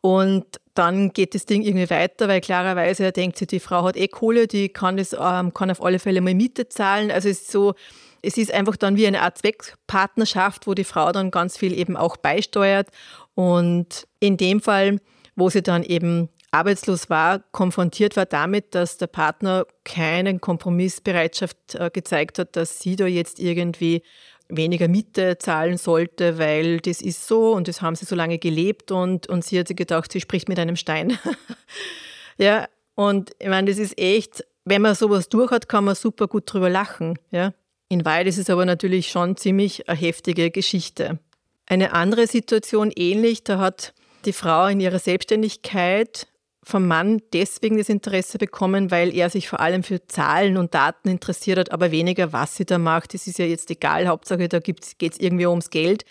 Und 0.00 0.44
dann 0.74 1.12
geht 1.12 1.34
das 1.34 1.44
Ding 1.44 1.62
irgendwie 1.62 1.90
weiter, 1.90 2.28
weil 2.28 2.40
klarerweise 2.40 3.04
er 3.04 3.12
denkt 3.12 3.36
sich, 3.36 3.48
die 3.48 3.58
Frau 3.58 3.82
hat 3.82 3.96
eh 3.96 4.06
Kohle, 4.06 4.46
die 4.46 4.68
kann 4.68 4.96
das, 4.96 5.12
ähm, 5.12 5.52
kann 5.52 5.72
auf 5.72 5.82
alle 5.82 5.98
Fälle 5.98 6.20
mal 6.20 6.34
Miete 6.34 6.68
zahlen. 6.68 7.10
Also 7.10 7.28
es 7.28 7.40
ist 7.40 7.50
so, 7.50 7.74
es 8.22 8.36
ist 8.36 8.52
einfach 8.52 8.76
dann 8.76 8.96
wie 8.96 9.08
eine 9.08 9.22
Art 9.22 9.38
Zweckpartnerschaft, 9.38 10.68
wo 10.68 10.74
die 10.74 10.84
Frau 10.84 11.10
dann 11.10 11.32
ganz 11.32 11.56
viel 11.56 11.76
eben 11.76 11.96
auch 11.96 12.16
beisteuert 12.16 12.88
und 13.38 14.08
in 14.18 14.36
dem 14.36 14.60
Fall, 14.60 14.98
wo 15.36 15.48
sie 15.48 15.62
dann 15.62 15.84
eben 15.84 16.28
arbeitslos 16.50 17.08
war, 17.08 17.38
konfrontiert 17.52 18.16
war 18.16 18.26
damit, 18.26 18.74
dass 18.74 18.98
der 18.98 19.06
Partner 19.06 19.64
keine 19.84 20.40
Kompromissbereitschaft 20.40 21.76
äh, 21.76 21.88
gezeigt 21.92 22.40
hat, 22.40 22.56
dass 22.56 22.80
sie 22.80 22.96
da 22.96 23.06
jetzt 23.06 23.38
irgendwie 23.38 24.02
weniger 24.48 24.88
Miete 24.88 25.38
zahlen 25.38 25.76
sollte, 25.76 26.38
weil 26.38 26.80
das 26.80 27.00
ist 27.00 27.28
so 27.28 27.52
und 27.52 27.68
das 27.68 27.80
haben 27.80 27.94
sie 27.94 28.06
so 28.06 28.16
lange 28.16 28.40
gelebt 28.40 28.90
und, 28.90 29.28
und 29.28 29.44
sie 29.44 29.60
hat 29.60 29.68
sich 29.68 29.76
gedacht, 29.76 30.10
sie 30.10 30.20
spricht 30.20 30.48
mit 30.48 30.58
einem 30.58 30.74
Stein. 30.74 31.16
ja, 32.38 32.66
und 32.96 33.36
ich 33.38 33.48
meine, 33.48 33.70
das 33.70 33.78
ist 33.78 33.96
echt, 34.00 34.44
wenn 34.64 34.82
man 34.82 34.96
sowas 34.96 35.28
durch 35.28 35.52
hat, 35.52 35.68
kann 35.68 35.84
man 35.84 35.94
super 35.94 36.26
gut 36.26 36.52
drüber 36.52 36.70
lachen. 36.70 37.16
Ja. 37.30 37.54
In 37.88 38.04
Wahrheit 38.04 38.26
ist 38.26 38.38
es 38.38 38.50
aber 38.50 38.66
natürlich 38.66 39.10
schon 39.10 39.36
ziemlich 39.36 39.88
eine 39.88 39.96
heftige 39.96 40.50
Geschichte. 40.50 41.20
Eine 41.70 41.92
andere 41.92 42.26
Situation 42.26 42.90
ähnlich, 42.96 43.44
da 43.44 43.58
hat 43.58 43.92
die 44.24 44.32
Frau 44.32 44.66
in 44.66 44.80
ihrer 44.80 44.98
Selbstständigkeit 44.98 46.26
vom 46.62 46.86
Mann 46.86 47.20
deswegen 47.34 47.76
das 47.76 47.90
Interesse 47.90 48.38
bekommen, 48.38 48.90
weil 48.90 49.14
er 49.14 49.28
sich 49.28 49.48
vor 49.48 49.60
allem 49.60 49.82
für 49.82 50.06
Zahlen 50.06 50.56
und 50.56 50.74
Daten 50.74 51.08
interessiert 51.08 51.58
hat, 51.58 51.72
aber 51.72 51.90
weniger, 51.90 52.32
was 52.32 52.56
sie 52.56 52.64
da 52.64 52.78
macht. 52.78 53.12
Das 53.12 53.26
ist 53.26 53.38
ja 53.38 53.44
jetzt 53.44 53.70
egal. 53.70 54.06
Hauptsache, 54.06 54.48
da 54.48 54.60
geht 54.60 54.82
es 54.82 55.18
irgendwie 55.18 55.46
ums 55.46 55.70
Geld 55.70 56.04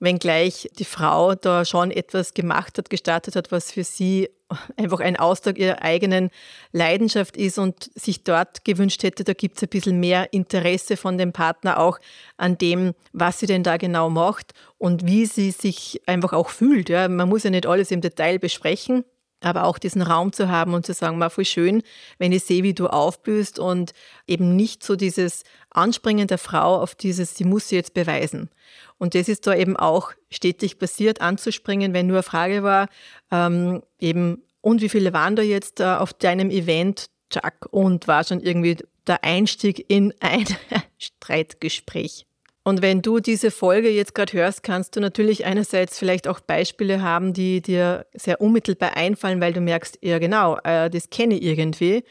wenngleich 0.00 0.68
die 0.78 0.84
Frau 0.84 1.34
da 1.34 1.64
schon 1.64 1.90
etwas 1.90 2.34
gemacht 2.34 2.78
hat, 2.78 2.90
gestartet 2.90 3.36
hat, 3.36 3.52
was 3.52 3.72
für 3.72 3.84
sie 3.84 4.28
einfach 4.76 5.00
ein 5.00 5.16
Ausdruck 5.16 5.58
ihrer 5.58 5.82
eigenen 5.82 6.30
Leidenschaft 6.72 7.36
ist 7.36 7.58
und 7.58 7.90
sich 7.94 8.24
dort 8.24 8.64
gewünscht 8.64 9.02
hätte, 9.02 9.24
da 9.24 9.34
gibt 9.34 9.56
es 9.56 9.62
ein 9.62 9.68
bisschen 9.68 10.00
mehr 10.00 10.32
Interesse 10.32 10.96
von 10.96 11.18
dem 11.18 11.32
Partner 11.32 11.78
auch 11.78 11.98
an 12.36 12.56
dem, 12.56 12.94
was 13.12 13.40
sie 13.40 13.46
denn 13.46 13.62
da 13.62 13.76
genau 13.76 14.08
macht 14.08 14.52
und 14.78 15.06
wie 15.06 15.26
sie 15.26 15.50
sich 15.50 16.00
einfach 16.06 16.32
auch 16.32 16.48
fühlt. 16.48 16.88
Ja, 16.88 17.08
man 17.08 17.28
muss 17.28 17.44
ja 17.44 17.50
nicht 17.50 17.66
alles 17.66 17.90
im 17.90 18.00
Detail 18.00 18.38
besprechen. 18.38 19.04
Aber 19.40 19.64
auch 19.64 19.78
diesen 19.78 20.02
Raum 20.02 20.32
zu 20.32 20.48
haben 20.48 20.74
und 20.74 20.86
zu 20.86 20.92
sagen, 20.92 21.18
mal 21.18 21.30
voll 21.30 21.44
schön, 21.44 21.82
wenn 22.18 22.32
ich 22.32 22.44
sehe, 22.44 22.62
wie 22.62 22.74
du 22.74 22.88
aufblühst 22.88 23.58
und 23.58 23.92
eben 24.26 24.56
nicht 24.56 24.82
so 24.82 24.96
dieses 24.96 25.44
Anspringen 25.70 26.26
der 26.26 26.38
Frau 26.38 26.80
auf 26.80 26.94
dieses, 26.94 27.36
sie 27.36 27.44
muss 27.44 27.68
sie 27.68 27.76
jetzt 27.76 27.94
beweisen. 27.94 28.50
Und 28.98 29.14
das 29.14 29.28
ist 29.28 29.46
da 29.46 29.54
eben 29.54 29.76
auch 29.76 30.12
stetig 30.30 30.78
passiert, 30.78 31.20
anzuspringen, 31.20 31.92
wenn 31.92 32.06
nur 32.06 32.16
eine 32.16 32.22
Frage 32.22 32.62
war, 32.62 32.88
ähm, 33.30 33.82
eben, 34.00 34.42
und 34.60 34.82
wie 34.82 34.88
viele 34.88 35.12
waren 35.12 35.36
da 35.36 35.42
jetzt 35.42 35.80
äh, 35.80 35.84
auf 35.84 36.12
deinem 36.12 36.50
Event, 36.50 37.10
Chuck, 37.30 37.68
und 37.70 38.08
war 38.08 38.24
schon 38.24 38.40
irgendwie 38.40 38.78
der 39.06 39.22
Einstieg 39.22 39.84
in 39.88 40.12
ein 40.20 40.46
Streitgespräch. 40.98 42.27
Und 42.68 42.82
wenn 42.82 43.00
du 43.00 43.18
diese 43.18 43.50
Folge 43.50 43.88
jetzt 43.88 44.14
gerade 44.14 44.34
hörst, 44.34 44.62
kannst 44.62 44.94
du 44.94 45.00
natürlich 45.00 45.46
einerseits 45.46 45.98
vielleicht 45.98 46.28
auch 46.28 46.38
Beispiele 46.38 47.00
haben, 47.00 47.32
die 47.32 47.62
dir 47.62 48.04
sehr 48.12 48.42
unmittelbar 48.42 48.94
einfallen, 48.94 49.40
weil 49.40 49.54
du 49.54 49.62
merkst, 49.62 50.00
ja 50.02 50.18
genau, 50.18 50.58
äh, 50.64 50.90
das 50.90 51.08
kenne 51.08 51.36
ich 51.36 51.44
irgendwie. 51.44 52.04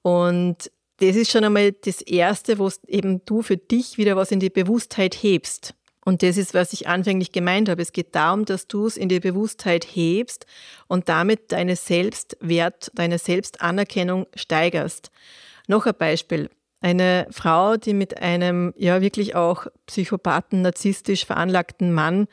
Und 0.00 0.70
das 1.00 1.16
ist 1.16 1.30
schon 1.30 1.44
einmal 1.44 1.72
das 1.72 2.00
Erste, 2.00 2.58
wo 2.58 2.70
eben 2.86 3.26
du 3.26 3.42
für 3.42 3.58
dich 3.58 3.98
wieder 3.98 4.16
was 4.16 4.30
in 4.30 4.40
die 4.40 4.48
Bewusstheit 4.48 5.14
hebst. 5.14 5.74
Und 6.02 6.22
das 6.22 6.38
ist, 6.38 6.54
was 6.54 6.72
ich 6.72 6.88
anfänglich 6.88 7.30
gemeint 7.30 7.68
habe. 7.68 7.82
Es 7.82 7.92
geht 7.92 8.14
darum, 8.14 8.46
dass 8.46 8.66
du 8.66 8.86
es 8.86 8.96
in 8.96 9.10
die 9.10 9.20
Bewusstheit 9.20 9.84
hebst 9.84 10.46
und 10.88 11.10
damit 11.10 11.52
deine 11.52 11.76
Selbstwert, 11.76 12.90
deine 12.94 13.18
Selbstanerkennung 13.18 14.28
steigerst. 14.34 15.10
Noch 15.68 15.84
ein 15.84 15.94
Beispiel. 15.98 16.48
Eine 16.80 17.26
Frau, 17.30 17.76
die 17.76 17.92
mit 17.92 18.20
einem 18.22 18.72
ja 18.76 19.00
wirklich 19.02 19.34
auch 19.34 19.66
Psychopathen, 19.86 20.62
narzisstisch 20.62 21.26
veranlagten 21.26 21.92
Mann 21.92 22.26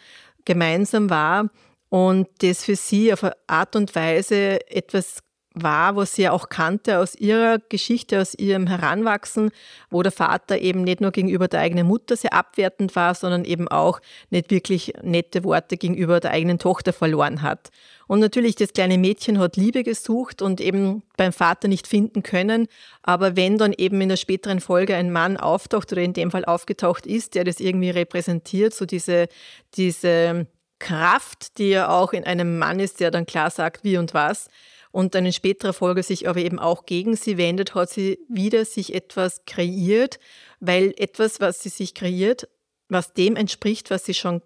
gemeinsam 0.46 1.10
war 1.10 1.50
und 1.90 2.28
das 2.40 2.64
für 2.64 2.76
sie 2.76 3.12
auf 3.12 3.24
eine 3.24 3.36
Art 3.48 3.76
und 3.76 3.94
Weise 3.96 4.60
etwas 4.70 5.20
war, 5.64 5.96
was 5.96 6.16
sie 6.16 6.24
ja 6.24 6.32
auch 6.32 6.50
kannte 6.50 7.00
aus 7.00 7.16
ihrer 7.16 7.60
Geschichte, 7.70 8.22
aus 8.22 8.34
ihrem 8.34 8.68
Heranwachsen, 8.68 9.52
wo 9.90 10.04
der 10.04 10.12
Vater 10.12 10.60
eben 10.60 10.84
nicht 10.84 11.02
nur 11.02 11.12
gegenüber 11.12 11.48
der 11.48 11.62
eigenen 11.62 11.88
Mutter 11.88 12.16
sehr 12.16 12.34
abwertend 12.34 12.96
war, 12.96 13.16
sondern 13.16 13.46
eben 13.46 13.68
auch 13.68 14.00
nicht 14.30 14.52
wirklich 14.52 14.94
nette 15.02 15.44
Worte 15.44 15.78
gegenüber 15.78 16.20
der 16.20 16.32
eigenen 16.32 16.60
Tochter 16.60 16.94
verloren 16.94 17.42
hat. 17.42 17.70
Und 18.08 18.20
natürlich, 18.20 18.56
das 18.56 18.72
kleine 18.72 18.98
Mädchen 18.98 19.38
hat 19.38 19.58
Liebe 19.58 19.84
gesucht 19.84 20.42
und 20.42 20.62
eben 20.62 21.04
beim 21.18 21.34
Vater 21.34 21.68
nicht 21.68 21.88
finden 21.88 22.24
können. 22.24 22.68
Aber 23.04 23.36
wenn 23.36 23.58
dann 23.58 23.74
eben 23.74 24.00
in 24.00 24.10
der 24.10 24.16
späteren 24.16 24.62
Folge 24.62 24.96
ein 24.96 25.12
Mann 25.12 25.36
auftaucht 25.36 25.92
oder 25.92 26.02
in 26.02 26.14
dem 26.14 26.32
Fall 26.32 26.46
aufgetaucht 26.46 27.06
ist, 27.06 27.36
der 27.36 27.44
das 27.44 27.60
irgendwie 27.60 27.90
repräsentiert, 27.90 28.74
so 28.74 28.86
diese, 28.86 29.28
diese 29.76 30.48
Kraft, 30.80 31.58
die 31.58 31.70
ja 31.70 31.90
auch 31.90 32.14
in 32.14 32.24
einem 32.24 32.58
Mann 32.58 32.80
ist, 32.80 33.00
der 33.00 33.12
dann 33.12 33.26
klar 33.26 33.50
sagt, 33.50 33.84
wie 33.84 33.98
und 33.98 34.14
was, 34.14 34.48
und 34.92 35.16
dann 35.16 35.26
in 35.26 35.34
späterer 35.34 35.74
Folge 35.74 36.04
sich 36.04 36.28
aber 36.28 36.40
eben 36.40 36.60
auch 36.60 36.86
gegen 36.86 37.16
sie 37.16 37.38
wendet, 37.38 37.76
hat 37.76 37.90
sie 37.90 38.20
wieder 38.30 38.66
sich 38.66 38.94
etwas 38.94 39.46
kreiert, 39.46 40.20
weil 40.60 40.94
etwas, 40.98 41.40
was 41.40 41.62
sie 41.62 41.70
sich 41.70 41.94
kreiert, 41.94 42.48
was 42.90 43.14
dem 43.14 43.36
entspricht, 43.36 43.90
was 43.90 44.06
sie 44.06 44.14
schon 44.14 44.42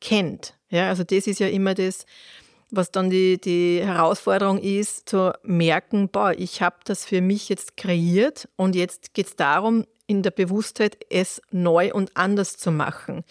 kennt. 0.00 0.54
Ja, 0.68 0.88
also 0.88 1.04
das 1.04 1.26
ist 1.26 1.40
ja 1.40 1.48
immer 1.48 1.74
das, 1.74 2.06
was 2.70 2.90
dann 2.90 3.10
die, 3.10 3.40
die 3.40 3.80
Herausforderung 3.82 4.58
ist, 4.58 5.08
zu 5.08 5.32
merken, 5.42 6.08
boah, 6.08 6.32
ich 6.36 6.62
habe 6.62 6.76
das 6.84 7.04
für 7.04 7.20
mich 7.20 7.48
jetzt 7.48 7.76
kreiert 7.76 8.48
und 8.56 8.74
jetzt 8.74 9.14
geht 9.14 9.26
es 9.26 9.36
darum, 9.36 9.84
in 10.06 10.22
der 10.22 10.32
Bewusstheit 10.32 10.98
es 11.10 11.40
neu 11.50 11.92
und 11.92 12.16
anders 12.16 12.56
zu 12.56 12.70
machen. 12.70 13.24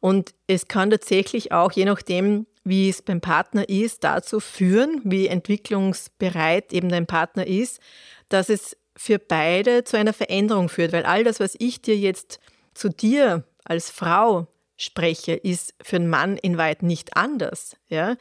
Und 0.00 0.34
es 0.46 0.66
kann 0.66 0.90
tatsächlich 0.90 1.52
auch, 1.52 1.72
je 1.72 1.84
nachdem, 1.84 2.46
wie 2.64 2.88
es 2.88 3.02
beim 3.02 3.20
Partner 3.20 3.68
ist, 3.68 4.04
dazu 4.04 4.40
führen, 4.40 5.00
wie 5.04 5.26
entwicklungsbereit 5.26 6.72
eben 6.72 6.88
dein 6.88 7.06
Partner 7.06 7.46
ist, 7.46 7.80
dass 8.28 8.48
es 8.48 8.76
für 8.96 9.18
beide 9.18 9.84
zu 9.84 9.96
einer 9.96 10.12
Veränderung 10.12 10.68
führt. 10.68 10.92
Weil 10.92 11.04
all 11.04 11.24
das, 11.24 11.40
was 11.40 11.56
ich 11.58 11.80
dir 11.80 11.96
jetzt 11.96 12.38
zu 12.74 12.88
dir 12.88 13.44
als 13.64 13.90
Frau 13.90 14.46
spreche, 14.76 15.32
ist 15.32 15.74
für 15.82 15.96
einen 15.96 16.08
Mann 16.08 16.36
in 16.36 16.58
weit 16.58 16.82
nicht 16.82 17.16
anders. 17.16 17.76
Ja? 17.88 18.16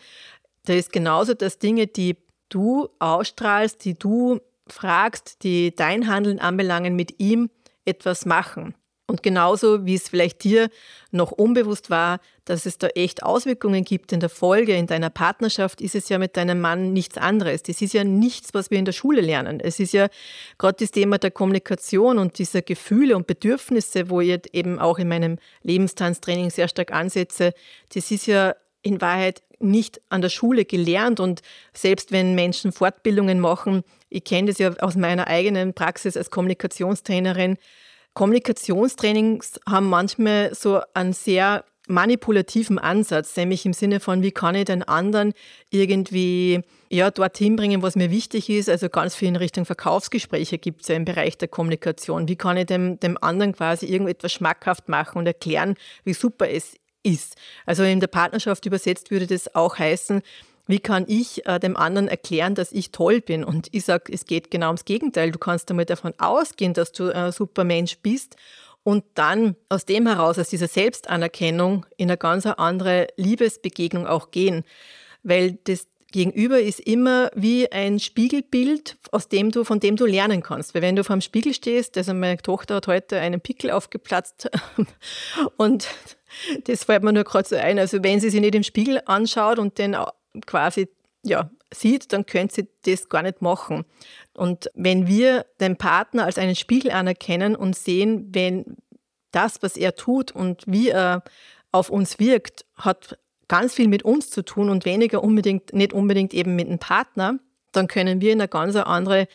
Da 0.65 0.74
ist 0.74 0.91
genauso, 0.91 1.34
dass 1.34 1.60
Dinge, 1.60 1.88
die 1.88 2.17
du 2.50 2.89
ausstrahlst, 3.00 3.84
die 3.86 3.97
du 3.97 4.39
fragst, 4.67 5.43
die 5.43 5.75
dein 5.75 6.08
Handeln 6.08 6.39
anbelangen, 6.39 6.95
mit 6.95 7.19
ihm 7.19 7.49
etwas 7.86 8.25
machen. 8.25 8.75
Und 9.10 9.24
genauso 9.24 9.88
wie 9.88 9.95
es 9.95 10.08
vielleicht 10.08 10.43
dir 10.43 10.69
noch 11.10 11.32
unbewusst 11.32 11.89
war, 11.89 12.19
dass 12.45 12.67
es 12.67 12.78
da 12.78 12.88
echt 12.89 13.24
Auswirkungen 13.24 13.84
gibt 13.84 14.12
in 14.12 14.19
der 14.19 14.30
Folge, 14.30 14.76
in 14.76 14.86
deiner 14.86 15.10
Partnerschaft, 15.10 15.82
ist 15.82 15.95
es 15.95 16.10
ja 16.10 16.19
mit 16.19 16.38
deinem 16.38 16.62
Mann 16.62 16.93
nichts 16.93 17.17
anderes. 17.17 17.63
Das 17.63 17.82
ist 17.82 17.93
ja 17.93 18.04
nichts, 18.04 18.54
was 18.54 18.69
wir 18.69 18.78
in 18.78 18.86
der 18.86 18.91
Schule 18.91 19.22
lernen. 19.22 19.60
Es 19.60 19.80
ist 19.80 19.93
ja 19.93 20.10
gerade 20.60 20.78
das 20.80 20.91
Thema 20.91 21.17
der 21.17 21.32
Kommunikation 21.32 22.19
und 22.19 22.38
dieser 22.38 22.62
Gefühle 22.62 23.15
und 23.15 23.26
Bedürfnisse, 23.26 24.12
wo 24.12 24.22
ich 24.22 24.39
eben 24.54 24.78
auch 24.78 25.00
in 25.00 25.08
meinem 25.08 25.39
Lebenstanztraining 25.63 26.52
sehr 26.52 26.67
stark 26.67 26.93
ansetze. 26.93 27.54
Das 27.91 28.12
ist 28.12 28.28
ja 28.28 28.56
in 28.84 29.02
Wahrheit 29.02 29.41
nicht 29.58 30.02
an 30.10 30.22
der 30.22 30.30
Schule 30.30 30.65
gelernt 30.65 31.19
und 31.19 31.41
selbst 31.74 32.12
wenn 32.12 32.36
Menschen 32.36 32.72
Fortbildungen 32.72 33.39
machen, 33.39 33.82
ich 34.10 34.24
kenne 34.24 34.50
das 34.50 34.60
ja 34.60 34.72
aus 34.82 34.95
meiner 34.95 35.28
eigenen 35.28 35.74
Praxis 35.74 36.15
als 36.15 36.30
Kommunikationstrainerin, 36.30 37.58
Kommunikationstrainings 38.19 39.62
haben 39.65 39.88
manchmal 39.88 40.53
so 40.53 40.82
einen 40.93 41.13
sehr 41.13 41.63
manipulativen 41.88 42.77
Ansatz, 42.77 43.38
nämlich 43.38 43.65
im 43.65 43.71
Sinne 43.71 44.01
von, 44.01 44.21
wie 44.23 44.32
kann 44.32 44.55
ich 44.55 44.65
den 44.65 44.84
anderen 44.84 45.32
irgendwie 45.69 46.60
ja, 46.89 47.12
dorthin 47.12 47.55
bringen, 47.55 47.82
was 47.82 47.95
mir 47.95 48.12
wichtig 48.12 48.49
ist. 48.49 48.69
Also 48.69 48.89
ganz 48.89 49.15
viel 49.15 49.29
in 49.29 49.38
Richtung 49.38 49.63
Verkaufsgespräche 49.63 50.58
gibt 50.58 50.82
es 50.82 50.89
ja 50.89 50.95
im 50.95 51.05
Bereich 51.05 51.38
der 51.38 51.47
Kommunikation. 51.47 52.27
Wie 52.27 52.36
kann 52.36 52.58
ich 52.58 52.65
dem, 52.65 52.99
dem 52.99 53.17
anderen 53.23 53.53
quasi 53.53 53.86
irgendetwas 53.86 54.34
schmackhaft 54.34 54.89
machen 54.89 55.19
und 55.19 55.25
erklären, 55.25 55.75
wie 56.03 56.13
super 56.13 56.49
es 56.49 56.75
ist. 57.03 57.38
Also 57.65 57.84
in 57.84 58.01
der 58.01 58.08
Partnerschaft 58.08 58.65
übersetzt 58.65 59.12
würde 59.12 59.27
das 59.27 59.55
auch 59.55 59.79
heißen, 59.79 60.21
wie 60.69 60.79
kann 60.79 61.05
ich 61.08 61.47
äh, 61.47 61.60
dem 61.60 61.75
anderen 61.75 62.08
erklären, 62.08 62.53
dass 62.53 62.71
ich 62.71 62.91
toll 62.91 63.21
bin? 63.21 63.43
Und 63.43 63.69
ich 63.71 63.86
sage, 63.86 64.13
es 64.13 64.25
geht 64.25 64.51
genau 64.51 64.67
ums 64.67 64.86
Gegenteil. 64.86 65.32
Du 65.32 65.39
kannst 65.39 65.67
einmal 65.71 65.86
davon 65.86 66.13
ausgehen, 66.19 66.75
dass 66.75 66.91
du 66.91 67.12
ein 67.12 67.32
super 67.32 67.63
Mensch 67.63 67.97
bist 68.03 68.36
und 68.84 69.03
dann 69.15 69.55
aus 69.67 69.86
dem 69.86 70.05
heraus, 70.05 70.38
aus 70.38 70.49
dieser 70.49 70.67
Selbstanerkennung, 70.67 71.88
in 71.97 72.12
eine 72.12 72.17
ganz 72.17 72.45
andere 72.45 73.08
Liebesbegegnung 73.17 74.05
auch 74.05 74.29
gehen. 74.29 74.63
Weil 75.23 75.58
das 75.63 75.88
Gegenüber 76.12 76.62
ist 76.62 76.79
immer 76.82 77.32
wie 77.34 77.71
ein 77.71 77.99
Spiegelbild, 77.99 78.97
aus 79.12 79.27
dem 79.27 79.49
du, 79.49 79.63
von 79.63 79.79
dem 79.79 79.95
du 79.95 80.05
lernen 80.05 80.43
kannst. 80.43 80.75
Weil 80.75 80.84
wenn 80.84 80.95
du 80.95 81.03
vor 81.03 81.15
dem 81.15 81.21
Spiegel 81.21 81.55
stehst, 81.55 81.97
also 81.97 82.13
meine 82.13 82.38
Tochter 82.38 82.75
hat 82.75 82.86
heute 82.86 83.19
einen 83.19 83.41
Pickel 83.41 83.71
aufgeplatzt 83.71 84.51
und 85.58 85.88
das 86.65 86.84
fällt 86.84 87.01
mir 87.01 87.12
nur 87.12 87.23
gerade 87.23 87.49
so 87.49 87.55
ein. 87.55 87.79
Also 87.79 88.03
wenn 88.03 88.19
sie 88.19 88.29
sich 88.29 88.39
nicht 88.39 88.53
im 88.53 88.62
Spiegel 88.62 89.01
anschaut 89.05 89.58
und 89.58 89.79
den 89.79 89.95
quasi 90.47 90.89
ja, 91.23 91.49
sieht, 91.73 92.13
dann 92.13 92.25
könnte 92.25 92.56
sie 92.56 92.67
das 92.86 93.10
gar 93.10 93.21
nicht 93.23 93.41
machen. 93.41 93.86
Und 94.34 94.69
wenn 94.73 95.08
wir 95.08 95.45
den 95.60 95.78
Partner 95.78 96.25
als 96.25 96.38
einen 96.38 96.56
Spiegel 96.56 96.91
anerkennen 96.91 97.56
und 97.56 97.75
sehen, 97.75 98.30
wenn 98.32 98.78
das, 99.32 99.62
was 99.62 99.78
er 99.78 99.95
tut 99.95 100.32
und 100.32 100.63
wie 100.65 100.89
er 100.89 101.23
auf 101.71 101.89
uns 101.89 102.19
wirkt, 102.19 102.65
hat 102.75 103.17
ganz 103.47 103.73
viel 103.73 103.88
mit 103.88 104.04
uns 104.04 104.30
zu 104.30 104.43
tun 104.43 104.69
und 104.69 104.86
weniger 104.86 105.23
unbedingt, 105.23 105.73
nicht 105.73 105.93
unbedingt 105.93 106.34
eben 106.34 106.56
mit 106.56 106.67
dem 106.67 106.80
Partner, 106.80 107.39
dann 107.71 107.88
können 107.88 108.21
wir 108.21 108.34
in 108.34 108.41
eine 108.41 108.47
ganz 108.47 108.75
andere 108.75 109.28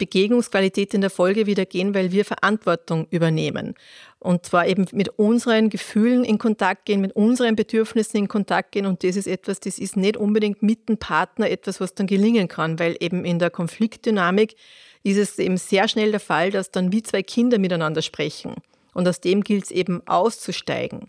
Begegnungsqualität 0.00 0.94
in 0.94 1.02
der 1.02 1.10
Folge 1.10 1.46
wieder 1.46 1.64
gehen, 1.64 1.94
weil 1.94 2.10
wir 2.10 2.24
Verantwortung 2.24 3.06
übernehmen. 3.10 3.74
Und 4.18 4.44
zwar 4.44 4.66
eben 4.66 4.86
mit 4.92 5.10
unseren 5.18 5.70
Gefühlen 5.70 6.24
in 6.24 6.38
Kontakt 6.38 6.86
gehen, 6.86 7.00
mit 7.00 7.14
unseren 7.14 7.54
Bedürfnissen 7.54 8.18
in 8.18 8.28
Kontakt 8.28 8.72
gehen. 8.72 8.86
Und 8.86 9.04
das 9.04 9.14
ist 9.14 9.28
etwas, 9.28 9.60
das 9.60 9.78
ist 9.78 9.96
nicht 9.96 10.16
unbedingt 10.16 10.62
mit 10.62 10.88
dem 10.88 10.98
Partner 10.98 11.48
etwas, 11.48 11.80
was 11.80 11.94
dann 11.94 12.08
gelingen 12.08 12.48
kann, 12.48 12.78
weil 12.78 12.96
eben 12.98 13.24
in 13.24 13.38
der 13.38 13.50
Konfliktdynamik 13.50 14.56
ist 15.02 15.16
es 15.16 15.38
eben 15.38 15.56
sehr 15.56 15.86
schnell 15.86 16.10
der 16.10 16.20
Fall, 16.20 16.50
dass 16.50 16.70
dann 16.70 16.92
wie 16.92 17.02
zwei 17.02 17.22
Kinder 17.22 17.58
miteinander 17.58 18.02
sprechen. 18.02 18.56
Und 18.94 19.06
aus 19.08 19.20
dem 19.20 19.42
gilt 19.42 19.64
es 19.64 19.70
eben 19.70 20.06
auszusteigen. 20.06 21.08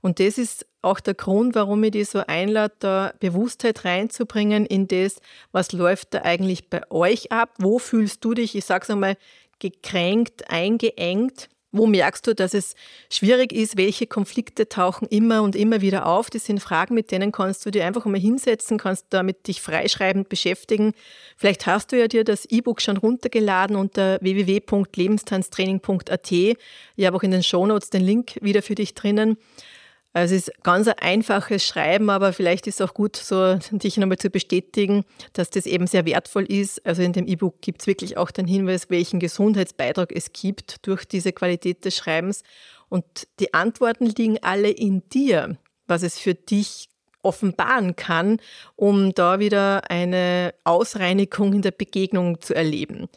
Und 0.00 0.20
das 0.20 0.38
ist 0.38 0.66
auch 0.82 1.00
der 1.00 1.14
Grund, 1.14 1.54
warum 1.54 1.84
ich 1.84 1.92
die 1.92 2.04
so 2.04 2.22
einlade, 2.26 2.74
da 2.78 3.12
Bewusstheit 3.20 3.84
reinzubringen 3.84 4.66
in 4.66 4.88
das, 4.88 5.20
was 5.52 5.72
läuft 5.72 6.14
da 6.14 6.22
eigentlich 6.22 6.68
bei 6.68 6.82
euch 6.90 7.32
ab? 7.32 7.50
Wo 7.58 7.78
fühlst 7.78 8.24
du 8.24 8.34
dich, 8.34 8.54
ich 8.54 8.64
sage 8.64 8.84
es 8.84 8.90
einmal, 8.90 9.16
gekränkt, 9.58 10.50
eingeengt? 10.50 11.48
Wo 11.72 11.86
merkst 11.86 12.26
du, 12.26 12.34
dass 12.34 12.52
es 12.52 12.74
schwierig 13.12 13.52
ist? 13.52 13.76
Welche 13.76 14.08
Konflikte 14.08 14.68
tauchen 14.68 15.06
immer 15.08 15.42
und 15.42 15.54
immer 15.54 15.80
wieder 15.80 16.06
auf? 16.06 16.28
Das 16.28 16.44
sind 16.44 16.60
Fragen, 16.60 16.94
mit 16.94 17.12
denen 17.12 17.30
kannst 17.30 17.64
du 17.64 17.70
dir 17.70 17.86
einfach 17.86 18.06
mal 18.06 18.18
hinsetzen, 18.18 18.76
kannst 18.76 19.06
damit 19.10 19.46
dich 19.46 19.60
freischreibend 19.60 20.28
beschäftigen. 20.28 20.94
Vielleicht 21.36 21.66
hast 21.66 21.92
du 21.92 21.98
ja 21.98 22.08
dir 22.08 22.24
das 22.24 22.44
E-Book 22.46 22.82
schon 22.82 22.96
runtergeladen 22.96 23.76
unter 23.76 24.18
www.lebenstanztraining.at. 24.20 26.32
Ich 26.32 26.56
habe 27.06 27.16
auch 27.16 27.22
in 27.22 27.30
den 27.30 27.44
Shownotes 27.44 27.90
den 27.90 28.02
Link 28.02 28.32
wieder 28.40 28.62
für 28.62 28.74
dich 28.74 28.94
drinnen. 28.94 29.36
Also 30.12 30.34
es 30.34 30.48
ist 30.48 30.62
ganz 30.64 30.88
ein 30.88 30.98
einfaches 30.98 31.64
Schreiben, 31.64 32.10
aber 32.10 32.32
vielleicht 32.32 32.66
ist 32.66 32.80
es 32.80 32.88
auch 32.88 32.94
gut, 32.94 33.14
so 33.16 33.56
dich 33.70 33.96
nochmal 33.96 34.18
zu 34.18 34.28
bestätigen, 34.28 35.04
dass 35.34 35.50
das 35.50 35.66
eben 35.66 35.86
sehr 35.86 36.04
wertvoll 36.04 36.44
ist. 36.44 36.84
Also 36.84 37.02
in 37.02 37.12
dem 37.12 37.28
E-Book 37.28 37.60
gibt 37.60 37.82
es 37.82 37.86
wirklich 37.86 38.16
auch 38.16 38.32
den 38.32 38.46
Hinweis, 38.46 38.90
welchen 38.90 39.20
Gesundheitsbeitrag 39.20 40.10
es 40.12 40.32
gibt 40.32 40.86
durch 40.86 41.04
diese 41.04 41.32
Qualität 41.32 41.84
des 41.84 41.96
Schreibens. 41.96 42.42
Und 42.88 43.04
die 43.38 43.54
Antworten 43.54 44.06
liegen 44.06 44.38
alle 44.42 44.70
in 44.70 45.08
dir, 45.10 45.56
was 45.86 46.02
es 46.02 46.18
für 46.18 46.34
dich 46.34 46.88
offenbaren 47.22 47.94
kann, 47.94 48.40
um 48.76 49.14
da 49.14 49.38
wieder 49.38 49.90
eine 49.90 50.54
Ausreinigung 50.64 51.52
in 51.52 51.62
der 51.62 51.70
Begegnung 51.70 52.40
zu 52.40 52.54
erleben. 52.54 53.08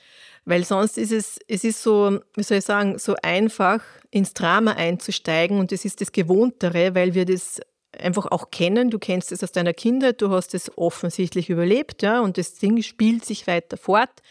Weil 0.46 0.66
sonst 0.66 0.98
ist 0.98 1.12
es, 1.12 1.40
es 1.48 1.64
ist 1.64 1.82
so, 1.82 2.20
wie 2.36 2.44
soll 2.44 2.58
ich 2.58 2.66
sagen, 2.66 2.98
so 2.98 3.16
einfach 3.22 3.82
ins 4.12 4.34
Drama 4.34 4.74
einzusteigen 4.74 5.60
und 5.60 5.72
das 5.72 5.86
ist 5.86 6.02
das 6.02 6.12
Gewohntere, 6.12 6.96
weil 6.96 7.14
wir 7.14 7.26
das 7.26 7.62
einfach 7.98 8.26
auch 8.32 8.52
kennen. 8.52 8.90
Du 8.90 9.00
kennst 9.00 9.32
es 9.32 9.44
aus 9.44 9.52
deiner 9.52 9.74
Kindheit, 9.74 10.22
du 10.22 10.30
hast 10.32 10.54
es 10.54 10.78
offensichtlich 10.78 11.50
überlebt, 11.50 12.02
ja, 12.02 12.20
und 12.20 12.38
das 12.38 12.56
Ding 12.56 12.82
spielt 12.82 13.24
sich 13.24 13.48
weiter 13.48 13.78
fort 13.78 14.22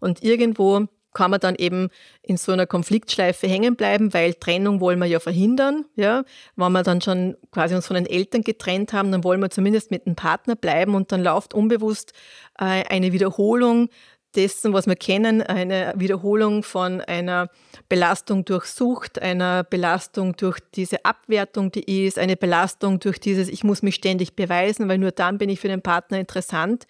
und 0.00 0.22
irgendwo 0.22 0.86
kann 1.14 1.30
man 1.30 1.40
dann 1.40 1.56
eben 1.56 1.88
in 2.22 2.36
so 2.36 2.52
einer 2.52 2.66
Konfliktschleife 2.66 3.48
hängen 3.48 3.76
bleiben, 3.76 4.14
weil 4.14 4.34
Trennung 4.34 4.80
wollen 4.80 4.98
wir 4.98 5.06
ja 5.06 5.20
verhindern. 5.20 5.84
Ja? 5.96 6.22
Wenn 6.54 6.72
wir 6.72 6.82
dann 6.82 7.00
schon 7.00 7.36
quasi 7.50 7.74
uns 7.74 7.86
von 7.86 7.96
den 7.96 8.06
Eltern 8.06 8.42
getrennt 8.42 8.92
haben, 8.92 9.10
dann 9.10 9.24
wollen 9.24 9.40
wir 9.40 9.50
zumindest 9.50 9.90
mit 9.90 10.06
dem 10.06 10.14
Partner 10.14 10.54
bleiben 10.54 10.94
und 10.94 11.10
dann 11.10 11.22
läuft 11.22 11.54
unbewusst 11.54 12.12
äh, 12.58 12.84
eine 12.88 13.12
Wiederholung 13.12 13.88
dessen, 14.36 14.72
was 14.72 14.86
wir 14.86 14.96
kennen, 14.96 15.42
eine 15.42 15.94
Wiederholung 15.96 16.62
von 16.62 17.00
einer 17.00 17.48
Belastung 17.88 18.44
durch 18.44 18.66
Sucht, 18.66 19.20
einer 19.20 19.64
Belastung 19.64 20.36
durch 20.36 20.58
diese 20.74 21.04
Abwertung, 21.04 21.72
die 21.72 22.04
ist, 22.06 22.18
eine 22.18 22.36
Belastung 22.36 23.00
durch 23.00 23.18
dieses, 23.18 23.48
ich 23.48 23.64
muss 23.64 23.82
mich 23.82 23.94
ständig 23.94 24.36
beweisen, 24.36 24.88
weil 24.88 24.98
nur 24.98 25.12
dann 25.12 25.38
bin 25.38 25.48
ich 25.48 25.60
für 25.60 25.68
den 25.68 25.82
Partner 25.82 26.18
interessant. 26.18 26.86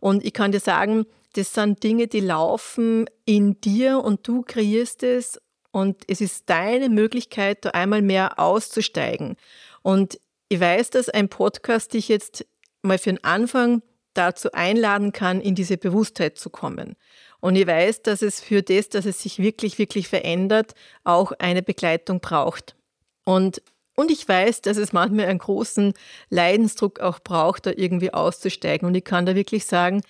Und 0.00 0.24
ich 0.24 0.32
kann 0.32 0.52
dir 0.52 0.60
sagen, 0.60 1.04
das 1.34 1.52
sind 1.52 1.82
Dinge, 1.82 2.06
die 2.08 2.20
laufen 2.20 3.06
in 3.24 3.60
dir 3.60 4.02
und 4.02 4.26
du 4.26 4.42
kreierst 4.42 5.02
es 5.02 5.40
und 5.70 6.02
es 6.08 6.20
ist 6.20 6.48
deine 6.50 6.88
Möglichkeit, 6.88 7.64
da 7.64 7.70
einmal 7.70 8.02
mehr 8.02 8.38
auszusteigen. 8.38 9.36
Und 9.82 10.18
ich 10.48 10.58
weiß, 10.58 10.90
dass 10.90 11.08
ein 11.08 11.28
Podcast 11.28 11.92
dich 11.94 12.08
jetzt 12.08 12.46
mal 12.82 12.98
für 12.98 13.10
den 13.10 13.22
Anfang 13.22 13.82
dazu 14.14 14.52
einladen 14.52 15.12
kann, 15.12 15.40
in 15.40 15.54
diese 15.54 15.76
Bewusstheit 15.76 16.36
zu 16.36 16.50
kommen. 16.50 16.96
Und 17.40 17.56
ich 17.56 17.66
weiß, 17.66 18.02
dass 18.02 18.22
es 18.22 18.40
für 18.40 18.62
das, 18.62 18.88
dass 18.88 19.06
es 19.06 19.22
sich 19.22 19.38
wirklich, 19.38 19.78
wirklich 19.78 20.08
verändert, 20.08 20.74
auch 21.04 21.32
eine 21.38 21.62
Begleitung 21.62 22.20
braucht. 22.20 22.76
Und, 23.24 23.62
und 23.96 24.10
ich 24.10 24.28
weiß, 24.28 24.60
dass 24.62 24.76
es 24.76 24.92
manchmal 24.92 25.26
einen 25.26 25.38
großen 25.38 25.94
Leidensdruck 26.28 27.00
auch 27.00 27.20
braucht, 27.20 27.66
da 27.66 27.72
irgendwie 27.74 28.12
auszusteigen. 28.12 28.86
Und 28.86 28.94
ich 28.94 29.04
kann 29.04 29.26
da 29.26 29.34
wirklich 29.34 29.66
sagen, 29.66 30.02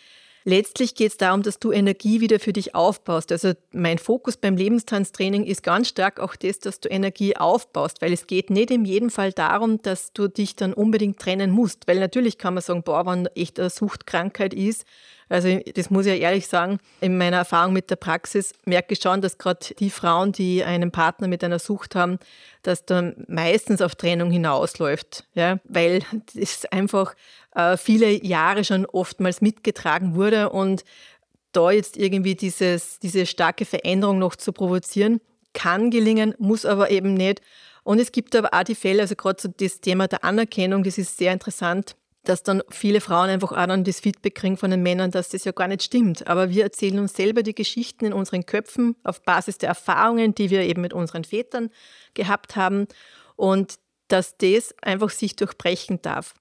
Letztlich 0.45 0.95
geht 0.95 1.13
es 1.13 1.17
darum, 1.19 1.43
dass 1.43 1.59
du 1.59 1.71
Energie 1.71 2.21
wieder 2.21 2.41
für 2.41 2.53
dich 2.53 2.75
aufbaust. 2.75 3.31
Also 3.31 3.53
mein 3.73 3.99
Fokus 3.99 4.37
beim 4.37 4.57
Lebenstanztraining 4.57 5.45
ist 5.45 5.63
ganz 5.63 5.89
stark 5.89 6.19
auch 6.19 6.35
das, 6.35 6.59
dass 6.59 6.81
du 6.81 6.89
Energie 6.89 7.37
aufbaust, 7.37 8.01
weil 8.01 8.13
es 8.13 8.27
geht 8.27 8.49
nicht 8.51 8.71
in 8.71 8.85
jedem 8.85 9.11
Fall 9.11 9.33
darum, 9.33 9.83
dass 9.83 10.13
du 10.13 10.29
dich 10.29 10.57
dann 10.57 10.73
unbedingt 10.73 11.19
trennen 11.19 11.51
musst. 11.51 11.87
Weil 11.87 11.99
natürlich 12.01 12.39
kann 12.39 12.55
man 12.55 12.63
sagen, 12.63 12.83
boah, 12.83 13.05
wenn 13.05 13.27
echt 13.27 13.61
eine 13.61 13.71
Suchtkrankheit 13.71 14.55
ist, 14.55 14.85
also 15.31 15.61
das 15.77 15.91
muss 15.91 16.07
ich 16.07 16.13
ja 16.13 16.19
ehrlich 16.19 16.49
sagen, 16.49 16.81
in 17.01 17.17
meiner 17.17 17.39
Erfahrung 17.39 17.73
mit 17.73 17.89
der 17.89 17.97
Praxis 17.97 18.53
merke 18.65 18.95
ich 18.95 19.01
schon, 19.01 19.21
dass 19.21 19.39
gerade 19.39 19.75
die 19.79 19.89
Frauen, 19.89 20.33
die 20.33 20.65
einen 20.65 20.91
Partner 20.91 21.29
mit 21.29 21.45
einer 21.45 21.61
Sucht 21.61 21.95
haben, 21.95 22.19
dass 22.63 22.85
dann 22.85 23.25
meistens 23.29 23.81
auf 23.81 23.95
Trennung 23.95 24.33
hinausläuft, 24.33 25.25
ja, 25.35 25.61
weil 25.65 26.03
das 26.35 26.67
einfach 26.67 27.15
äh, 27.55 27.77
viele 27.77 28.25
Jahre 28.25 28.65
schon 28.65 28.87
oftmals 28.87 29.41
mitgetragen 29.41 30.15
wurde 30.15 30.51
und 30.51 30.85
da 31.53 31.71
jetzt 31.71 31.97
irgendwie 31.97 32.35
dieses, 32.35 32.99
diese 33.01 33.27
starke 33.27 33.65
Veränderung 33.65 34.19
noch 34.19 34.37
zu 34.37 34.53
provozieren, 34.53 35.21
kann 35.53 35.91
gelingen, 35.91 36.35
muss 36.39 36.65
aber 36.65 36.91
eben 36.91 37.15
nicht. 37.15 37.41
Und 37.83 37.99
es 37.99 38.13
gibt 38.13 38.37
aber 38.37 38.55
auch 38.55 38.63
die 38.63 38.77
Fälle, 38.77 39.03
also 39.03 39.17
gerade 39.17 39.43
so 39.43 39.49
das 39.49 39.81
Thema 39.81 40.07
der 40.07 40.23
Anerkennung, 40.23 40.85
das 40.85 40.99
ist 40.99 41.17
sehr 41.17 41.33
interessant 41.33 41.97
dass 42.25 42.43
dann 42.43 42.63
viele 42.69 43.01
Frauen 43.01 43.31
einfach 43.31 43.53
auch 43.53 43.67
dann 43.67 43.85
das 43.85 44.01
Feedback 44.01 44.35
kriegen 44.35 44.57
von 44.57 44.71
den 44.71 44.83
Männern, 44.83 45.11
dass 45.11 45.31
das 45.31 45.45
ja 45.45 45.53
gar 45.53 45.69
nicht 45.69 45.83
stimmt. 45.83 46.27
Aber 46.27 46.51
wir 46.51 46.65
erzählen 46.65 46.99
uns 46.99 47.15
selber 47.15 47.43
die 47.43 47.55
Geschichten 47.55 48.05
in 48.07 48.13
unseren 48.13 48.45
Köpfen 48.45 48.97
auf 49.05 49.23
Basis 49.23 49.59
der 49.59 49.71
Erfahrungen, 49.71 50.35
die 50.35 50.51
wir 50.51 50.63
eben 50.63 50.83
mit 50.83 50.93
unseren 50.93 51.25
Vätern 51.25 51.71
gehabt 52.15 52.57
haben 52.57 52.87
und 53.37 53.79
dass 54.09 54.37
das 54.37 54.75
einfach 54.83 55.11
sich 55.11 55.37
durchbrechen 55.37 56.03
darf 56.03 56.35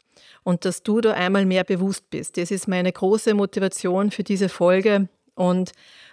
und 0.43 0.65
dass 0.65 0.83
du 0.83 1.01
da 1.01 1.13
einmal 1.13 1.45
mehr 1.45 1.63
bewusst 1.63 2.09
bist. 2.09 2.37
Das 2.37 2.51
ist 2.51 2.67
meine 2.67 2.91
große 2.91 3.33
Motivation 3.33 4.11
für 4.11 4.23
diese 4.23 4.49
Folge 4.49 5.09
und 5.35 5.71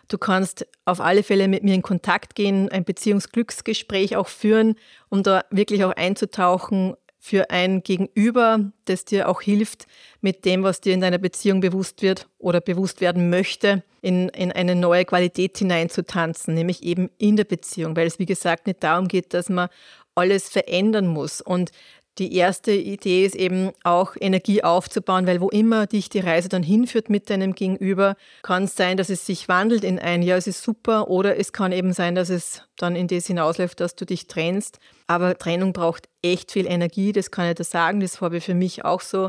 Du 0.09 0.19
kannst 0.19 0.67
auf 0.85 1.01
alle 1.01 1.23
Fälle 1.23 1.49
mit 1.49 1.65
mir 1.65 1.75
in 1.75 1.83
Kontakt 1.83 2.35
gehen, 2.35 2.69
ein 2.69 2.85
Beziehungsglücksgespräch 2.85 4.17
auch 4.17 4.29
führen, 4.29 4.77
um 5.09 5.23
da 5.23 5.45
wirklich 5.51 5.85
auch 5.85 5.93
einzutauchen, 5.93 6.95
für 7.19 7.51
ein 7.51 7.83
Gegenüber, 7.83 8.71
das 8.85 9.05
dir 9.05 9.29
auch 9.29 9.43
hilft, 9.43 9.89
mit 10.21 10.45
dem, 10.45 10.63
was 10.63 10.81
dir 10.81 10.95
in 10.95 11.01
deiner 11.01 11.19
Beziehung 11.19 11.61
bewusst 11.61 12.01
wird 12.01 12.29
oder 12.39 12.61
bewusst 12.61 13.01
werden 13.01 13.31
möchte, 13.31 13.83
in, 14.01 14.29
in 14.29 14.53
eine 14.53 14.77
neue 14.77 15.05
Qualität 15.05 15.59
hineinzutanzen, 15.59 16.55
nämlich 16.55 16.85
eben 16.85 17.11
in 17.19 17.35
der 17.35 17.43
Beziehung, 17.43 17.97
weil 17.97 18.07
es, 18.07 18.21
wie 18.21 18.27
gesagt, 18.27 18.69
nicht 18.69 18.85
darum 18.85 19.09
geht, 19.09 19.35
dass 19.35 19.49
man 19.49 19.71
alles 20.15 20.49
verändern 20.49 21.09
muss. 21.09 21.41
Und 21.41 21.73
die 22.19 22.35
erste 22.35 22.73
Idee 22.73 23.27
ist 23.27 23.35
eben 23.35 23.73
auch 23.83 24.17
Energie 24.19 24.65
aufzubauen, 24.65 25.27
weil 25.27 25.41
wo 25.41 25.51
immer 25.51 25.87
dich 25.87 26.09
die 26.09 26.21
Reise 26.21 26.49
dann 26.49 26.63
hinführt 26.63 27.11
mit 27.11 27.29
deinem 27.29 27.55
Gegenüber, 27.55 28.17
kann 28.43 28.65
es 28.65 28.75
sein, 28.75 28.97
dass 28.97 29.11
es 29.11 29.27
sich 29.27 29.49
wandelt 29.49 29.85
in 29.85 29.99
ein, 29.99 30.23
ja, 30.23 30.37
es 30.37 30.47
ist 30.47 30.63
super, 30.63 31.09
oder 31.09 31.39
es 31.39 31.53
kann 31.53 31.73
eben 31.73 31.93
sein, 31.93 32.15
dass 32.15 32.31
es 32.31 32.63
dann 32.77 32.97
in 32.97 33.07
das 33.07 33.27
hinausläuft, 33.27 33.81
dass 33.81 33.97
du 33.97 34.07
dich 34.07 34.27
trennst. 34.29 34.79
Aber 35.07 35.37
Trennung 35.37 35.73
braucht 35.73 36.09
echt 36.23 36.53
viel 36.53 36.67
Energie, 36.67 37.13
das 37.13 37.31
kann 37.31 37.49
ich 37.49 37.55
da 37.55 37.65
sagen, 37.65 38.01
das 38.01 38.21
habe 38.21 38.39
ich 38.39 38.45
für 38.45 38.55
mich 38.55 38.85
auch 38.85 39.03
so 39.03 39.27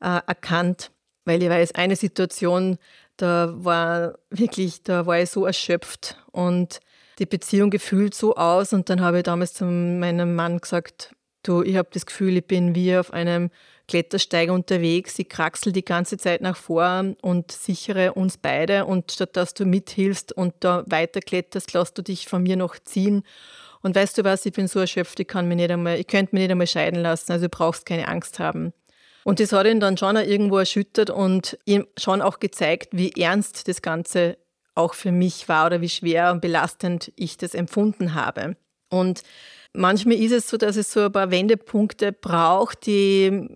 äh, 0.00 0.20
erkannt, 0.26 0.90
weil 1.24 1.42
ich 1.42 1.48
weiß, 1.48 1.74
eine 1.74 1.96
Situation, 1.96 2.78
da 3.16 3.54
war 3.56 4.18
wirklich, 4.28 4.82
da 4.82 5.06
war 5.06 5.18
ich 5.20 5.30
so 5.30 5.46
erschöpft 5.46 6.22
und 6.32 6.80
die 7.18 7.24
Beziehung 7.26 7.70
gefühlt 7.70 8.14
so 8.14 8.36
aus 8.36 8.74
und 8.74 8.90
dann 8.90 9.00
habe 9.00 9.18
ich 9.18 9.22
damals 9.22 9.54
zu 9.54 9.64
meinem 9.64 10.34
Mann 10.34 10.58
gesagt, 10.58 11.15
Du, 11.46 11.62
ich 11.62 11.76
habe 11.76 11.88
das 11.92 12.06
Gefühl, 12.06 12.36
ich 12.36 12.46
bin 12.46 12.74
wie 12.74 12.96
auf 12.96 13.12
einem 13.12 13.50
Klettersteiger 13.86 14.52
unterwegs. 14.52 15.16
Ich 15.18 15.28
kraxel 15.28 15.70
die 15.70 15.84
ganze 15.84 16.18
Zeit 16.18 16.40
nach 16.40 16.56
vor 16.56 17.14
und 17.22 17.52
sichere 17.52 18.14
uns 18.14 18.36
beide. 18.36 18.84
Und 18.84 19.12
statt 19.12 19.36
dass 19.36 19.54
du 19.54 19.64
mithilfst 19.64 20.32
und 20.32 20.54
da 20.60 20.82
weiterkletterst, 20.86 21.72
lässt 21.72 21.96
du 21.96 22.02
dich 22.02 22.26
von 22.26 22.42
mir 22.42 22.56
noch 22.56 22.76
ziehen. 22.80 23.22
Und 23.80 23.94
weißt 23.94 24.18
du 24.18 24.24
was, 24.24 24.44
ich 24.44 24.54
bin 24.54 24.66
so 24.66 24.80
erschöpft, 24.80 25.20
ich 25.20 25.28
kann 25.28 25.46
mich 25.46 25.56
nicht 25.56 25.70
einmal, 25.70 26.00
ich 26.00 26.08
könnte 26.08 26.34
mich 26.34 26.42
nicht 26.42 26.50
einmal 26.50 26.66
scheiden 26.66 27.00
lassen, 27.00 27.30
also 27.30 27.44
du 27.44 27.50
brauchst 27.50 27.86
keine 27.86 28.08
Angst 28.08 28.40
haben. 28.40 28.72
Und 29.22 29.38
das 29.38 29.52
hat 29.52 29.66
ihn 29.66 29.78
dann 29.78 29.96
schon 29.96 30.16
irgendwo 30.16 30.58
erschüttert 30.58 31.10
und 31.10 31.56
ihm 31.64 31.86
schon 31.96 32.22
auch 32.22 32.40
gezeigt, 32.40 32.88
wie 32.90 33.12
ernst 33.12 33.68
das 33.68 33.82
Ganze 33.82 34.38
auch 34.74 34.94
für 34.94 35.12
mich 35.12 35.48
war 35.48 35.66
oder 35.66 35.80
wie 35.80 35.88
schwer 35.88 36.32
und 36.32 36.40
belastend 36.40 37.12
ich 37.14 37.36
das 37.36 37.54
empfunden 37.54 38.14
habe. 38.14 38.56
Und 38.88 39.22
Manchmal 39.76 40.16
ist 40.16 40.32
es 40.32 40.48
so, 40.48 40.56
dass 40.56 40.76
es 40.76 40.90
so 40.90 41.04
ein 41.04 41.12
paar 41.12 41.30
Wendepunkte 41.30 42.10
braucht, 42.10 42.86
die 42.86 43.46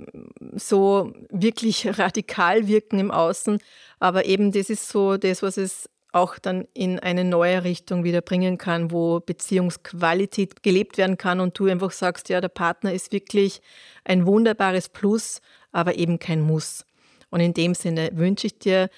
so 0.55 1.15
wirklich 1.31 1.99
radikal 1.99 2.69
wirken 2.69 2.99
im 2.99 3.11
Außen. 3.11 3.59
Aber 4.01 4.27
eben 4.27 4.53
das 4.53 4.69
ist 4.69 4.91
so 4.91 5.17
das, 5.17 5.43
was 5.43 5.57
es 5.57 5.89
auch 6.13 6.39
dann 6.39 6.67
in 6.75 6.99
eine 6.99 7.25
neue 7.25 7.65
Richtung 7.65 8.05
wieder 8.05 8.21
bringen 8.21 8.59
kann, 8.59 8.91
wo 8.91 9.21
Beziehungsqualität 9.21 10.63
gelebt 10.63 10.99
werden 10.99 11.17
kann 11.17 11.41
und 11.41 11.59
du 11.59 11.69
einfach 11.69 11.93
sagst, 11.93 12.29
ja, 12.29 12.43
der 12.43 12.49
Partner 12.49 12.93
ist 12.93 13.13
wirklich 13.13 13.63
ein 14.05 14.27
wunderbares 14.27 14.91
Plus, 14.91 15.41
aber 15.73 15.95
eben 15.97 16.19
kein 16.19 16.43
Muss. 16.43 16.85
Und 17.31 17.41
in 17.41 17.55
dem 17.55 17.75
Sinne 17.75 18.11
wünsche 18.13 18.49
ich 18.49 18.59
dir 18.59 18.91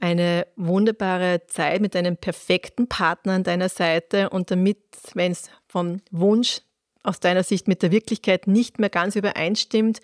eine 0.00 0.46
wunderbare 0.56 1.46
Zeit 1.46 1.80
mit 1.80 1.94
einem 1.94 2.16
perfekten 2.16 2.88
Partner 2.88 3.34
an 3.34 3.44
deiner 3.44 3.68
Seite 3.68 4.30
und 4.30 4.50
damit, 4.50 4.78
wenn 5.14 5.32
es 5.32 5.50
vom 5.74 6.00
Wunsch 6.12 6.60
aus 7.02 7.18
deiner 7.18 7.42
Sicht 7.42 7.66
mit 7.66 7.82
der 7.82 7.90
Wirklichkeit 7.90 8.46
nicht 8.46 8.78
mehr 8.78 8.90
ganz 8.90 9.16
übereinstimmt, 9.16 10.00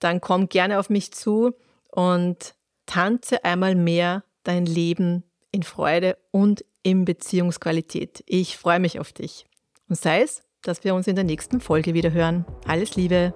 dann 0.00 0.20
komm 0.20 0.50
gerne 0.50 0.78
auf 0.78 0.90
mich 0.90 1.12
zu 1.12 1.54
und 1.90 2.54
tanze 2.84 3.42
einmal 3.42 3.74
mehr 3.74 4.22
dein 4.42 4.66
Leben 4.66 5.24
in 5.50 5.62
Freude 5.62 6.18
und 6.30 6.62
in 6.82 7.06
Beziehungsqualität. 7.06 8.22
Ich 8.26 8.58
freue 8.58 8.80
mich 8.80 9.00
auf 9.00 9.14
dich. 9.14 9.46
Und 9.88 9.96
sei 9.96 10.20
es, 10.20 10.42
dass 10.60 10.84
wir 10.84 10.94
uns 10.94 11.06
in 11.06 11.14
der 11.14 11.24
nächsten 11.24 11.58
Folge 11.58 11.94
wieder 11.94 12.12
hören. 12.12 12.44
Alles 12.66 12.94
Liebe. 12.94 13.32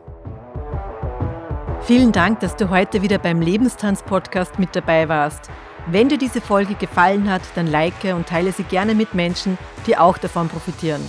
Vielen 1.80 2.12
Dank, 2.12 2.40
dass 2.40 2.54
du 2.54 2.68
heute 2.68 3.00
wieder 3.00 3.18
beim 3.18 3.40
Lebenstanz-Podcast 3.40 4.58
mit 4.58 4.76
dabei 4.76 5.08
warst. 5.08 5.48
Wenn 5.86 6.10
dir 6.10 6.18
diese 6.18 6.42
Folge 6.42 6.74
gefallen 6.74 7.30
hat, 7.30 7.42
dann 7.54 7.66
like 7.66 8.04
und 8.14 8.28
teile 8.28 8.52
sie 8.52 8.64
gerne 8.64 8.94
mit 8.94 9.14
Menschen, 9.14 9.56
die 9.86 9.96
auch 9.96 10.18
davon 10.18 10.50
profitieren. 10.50 11.08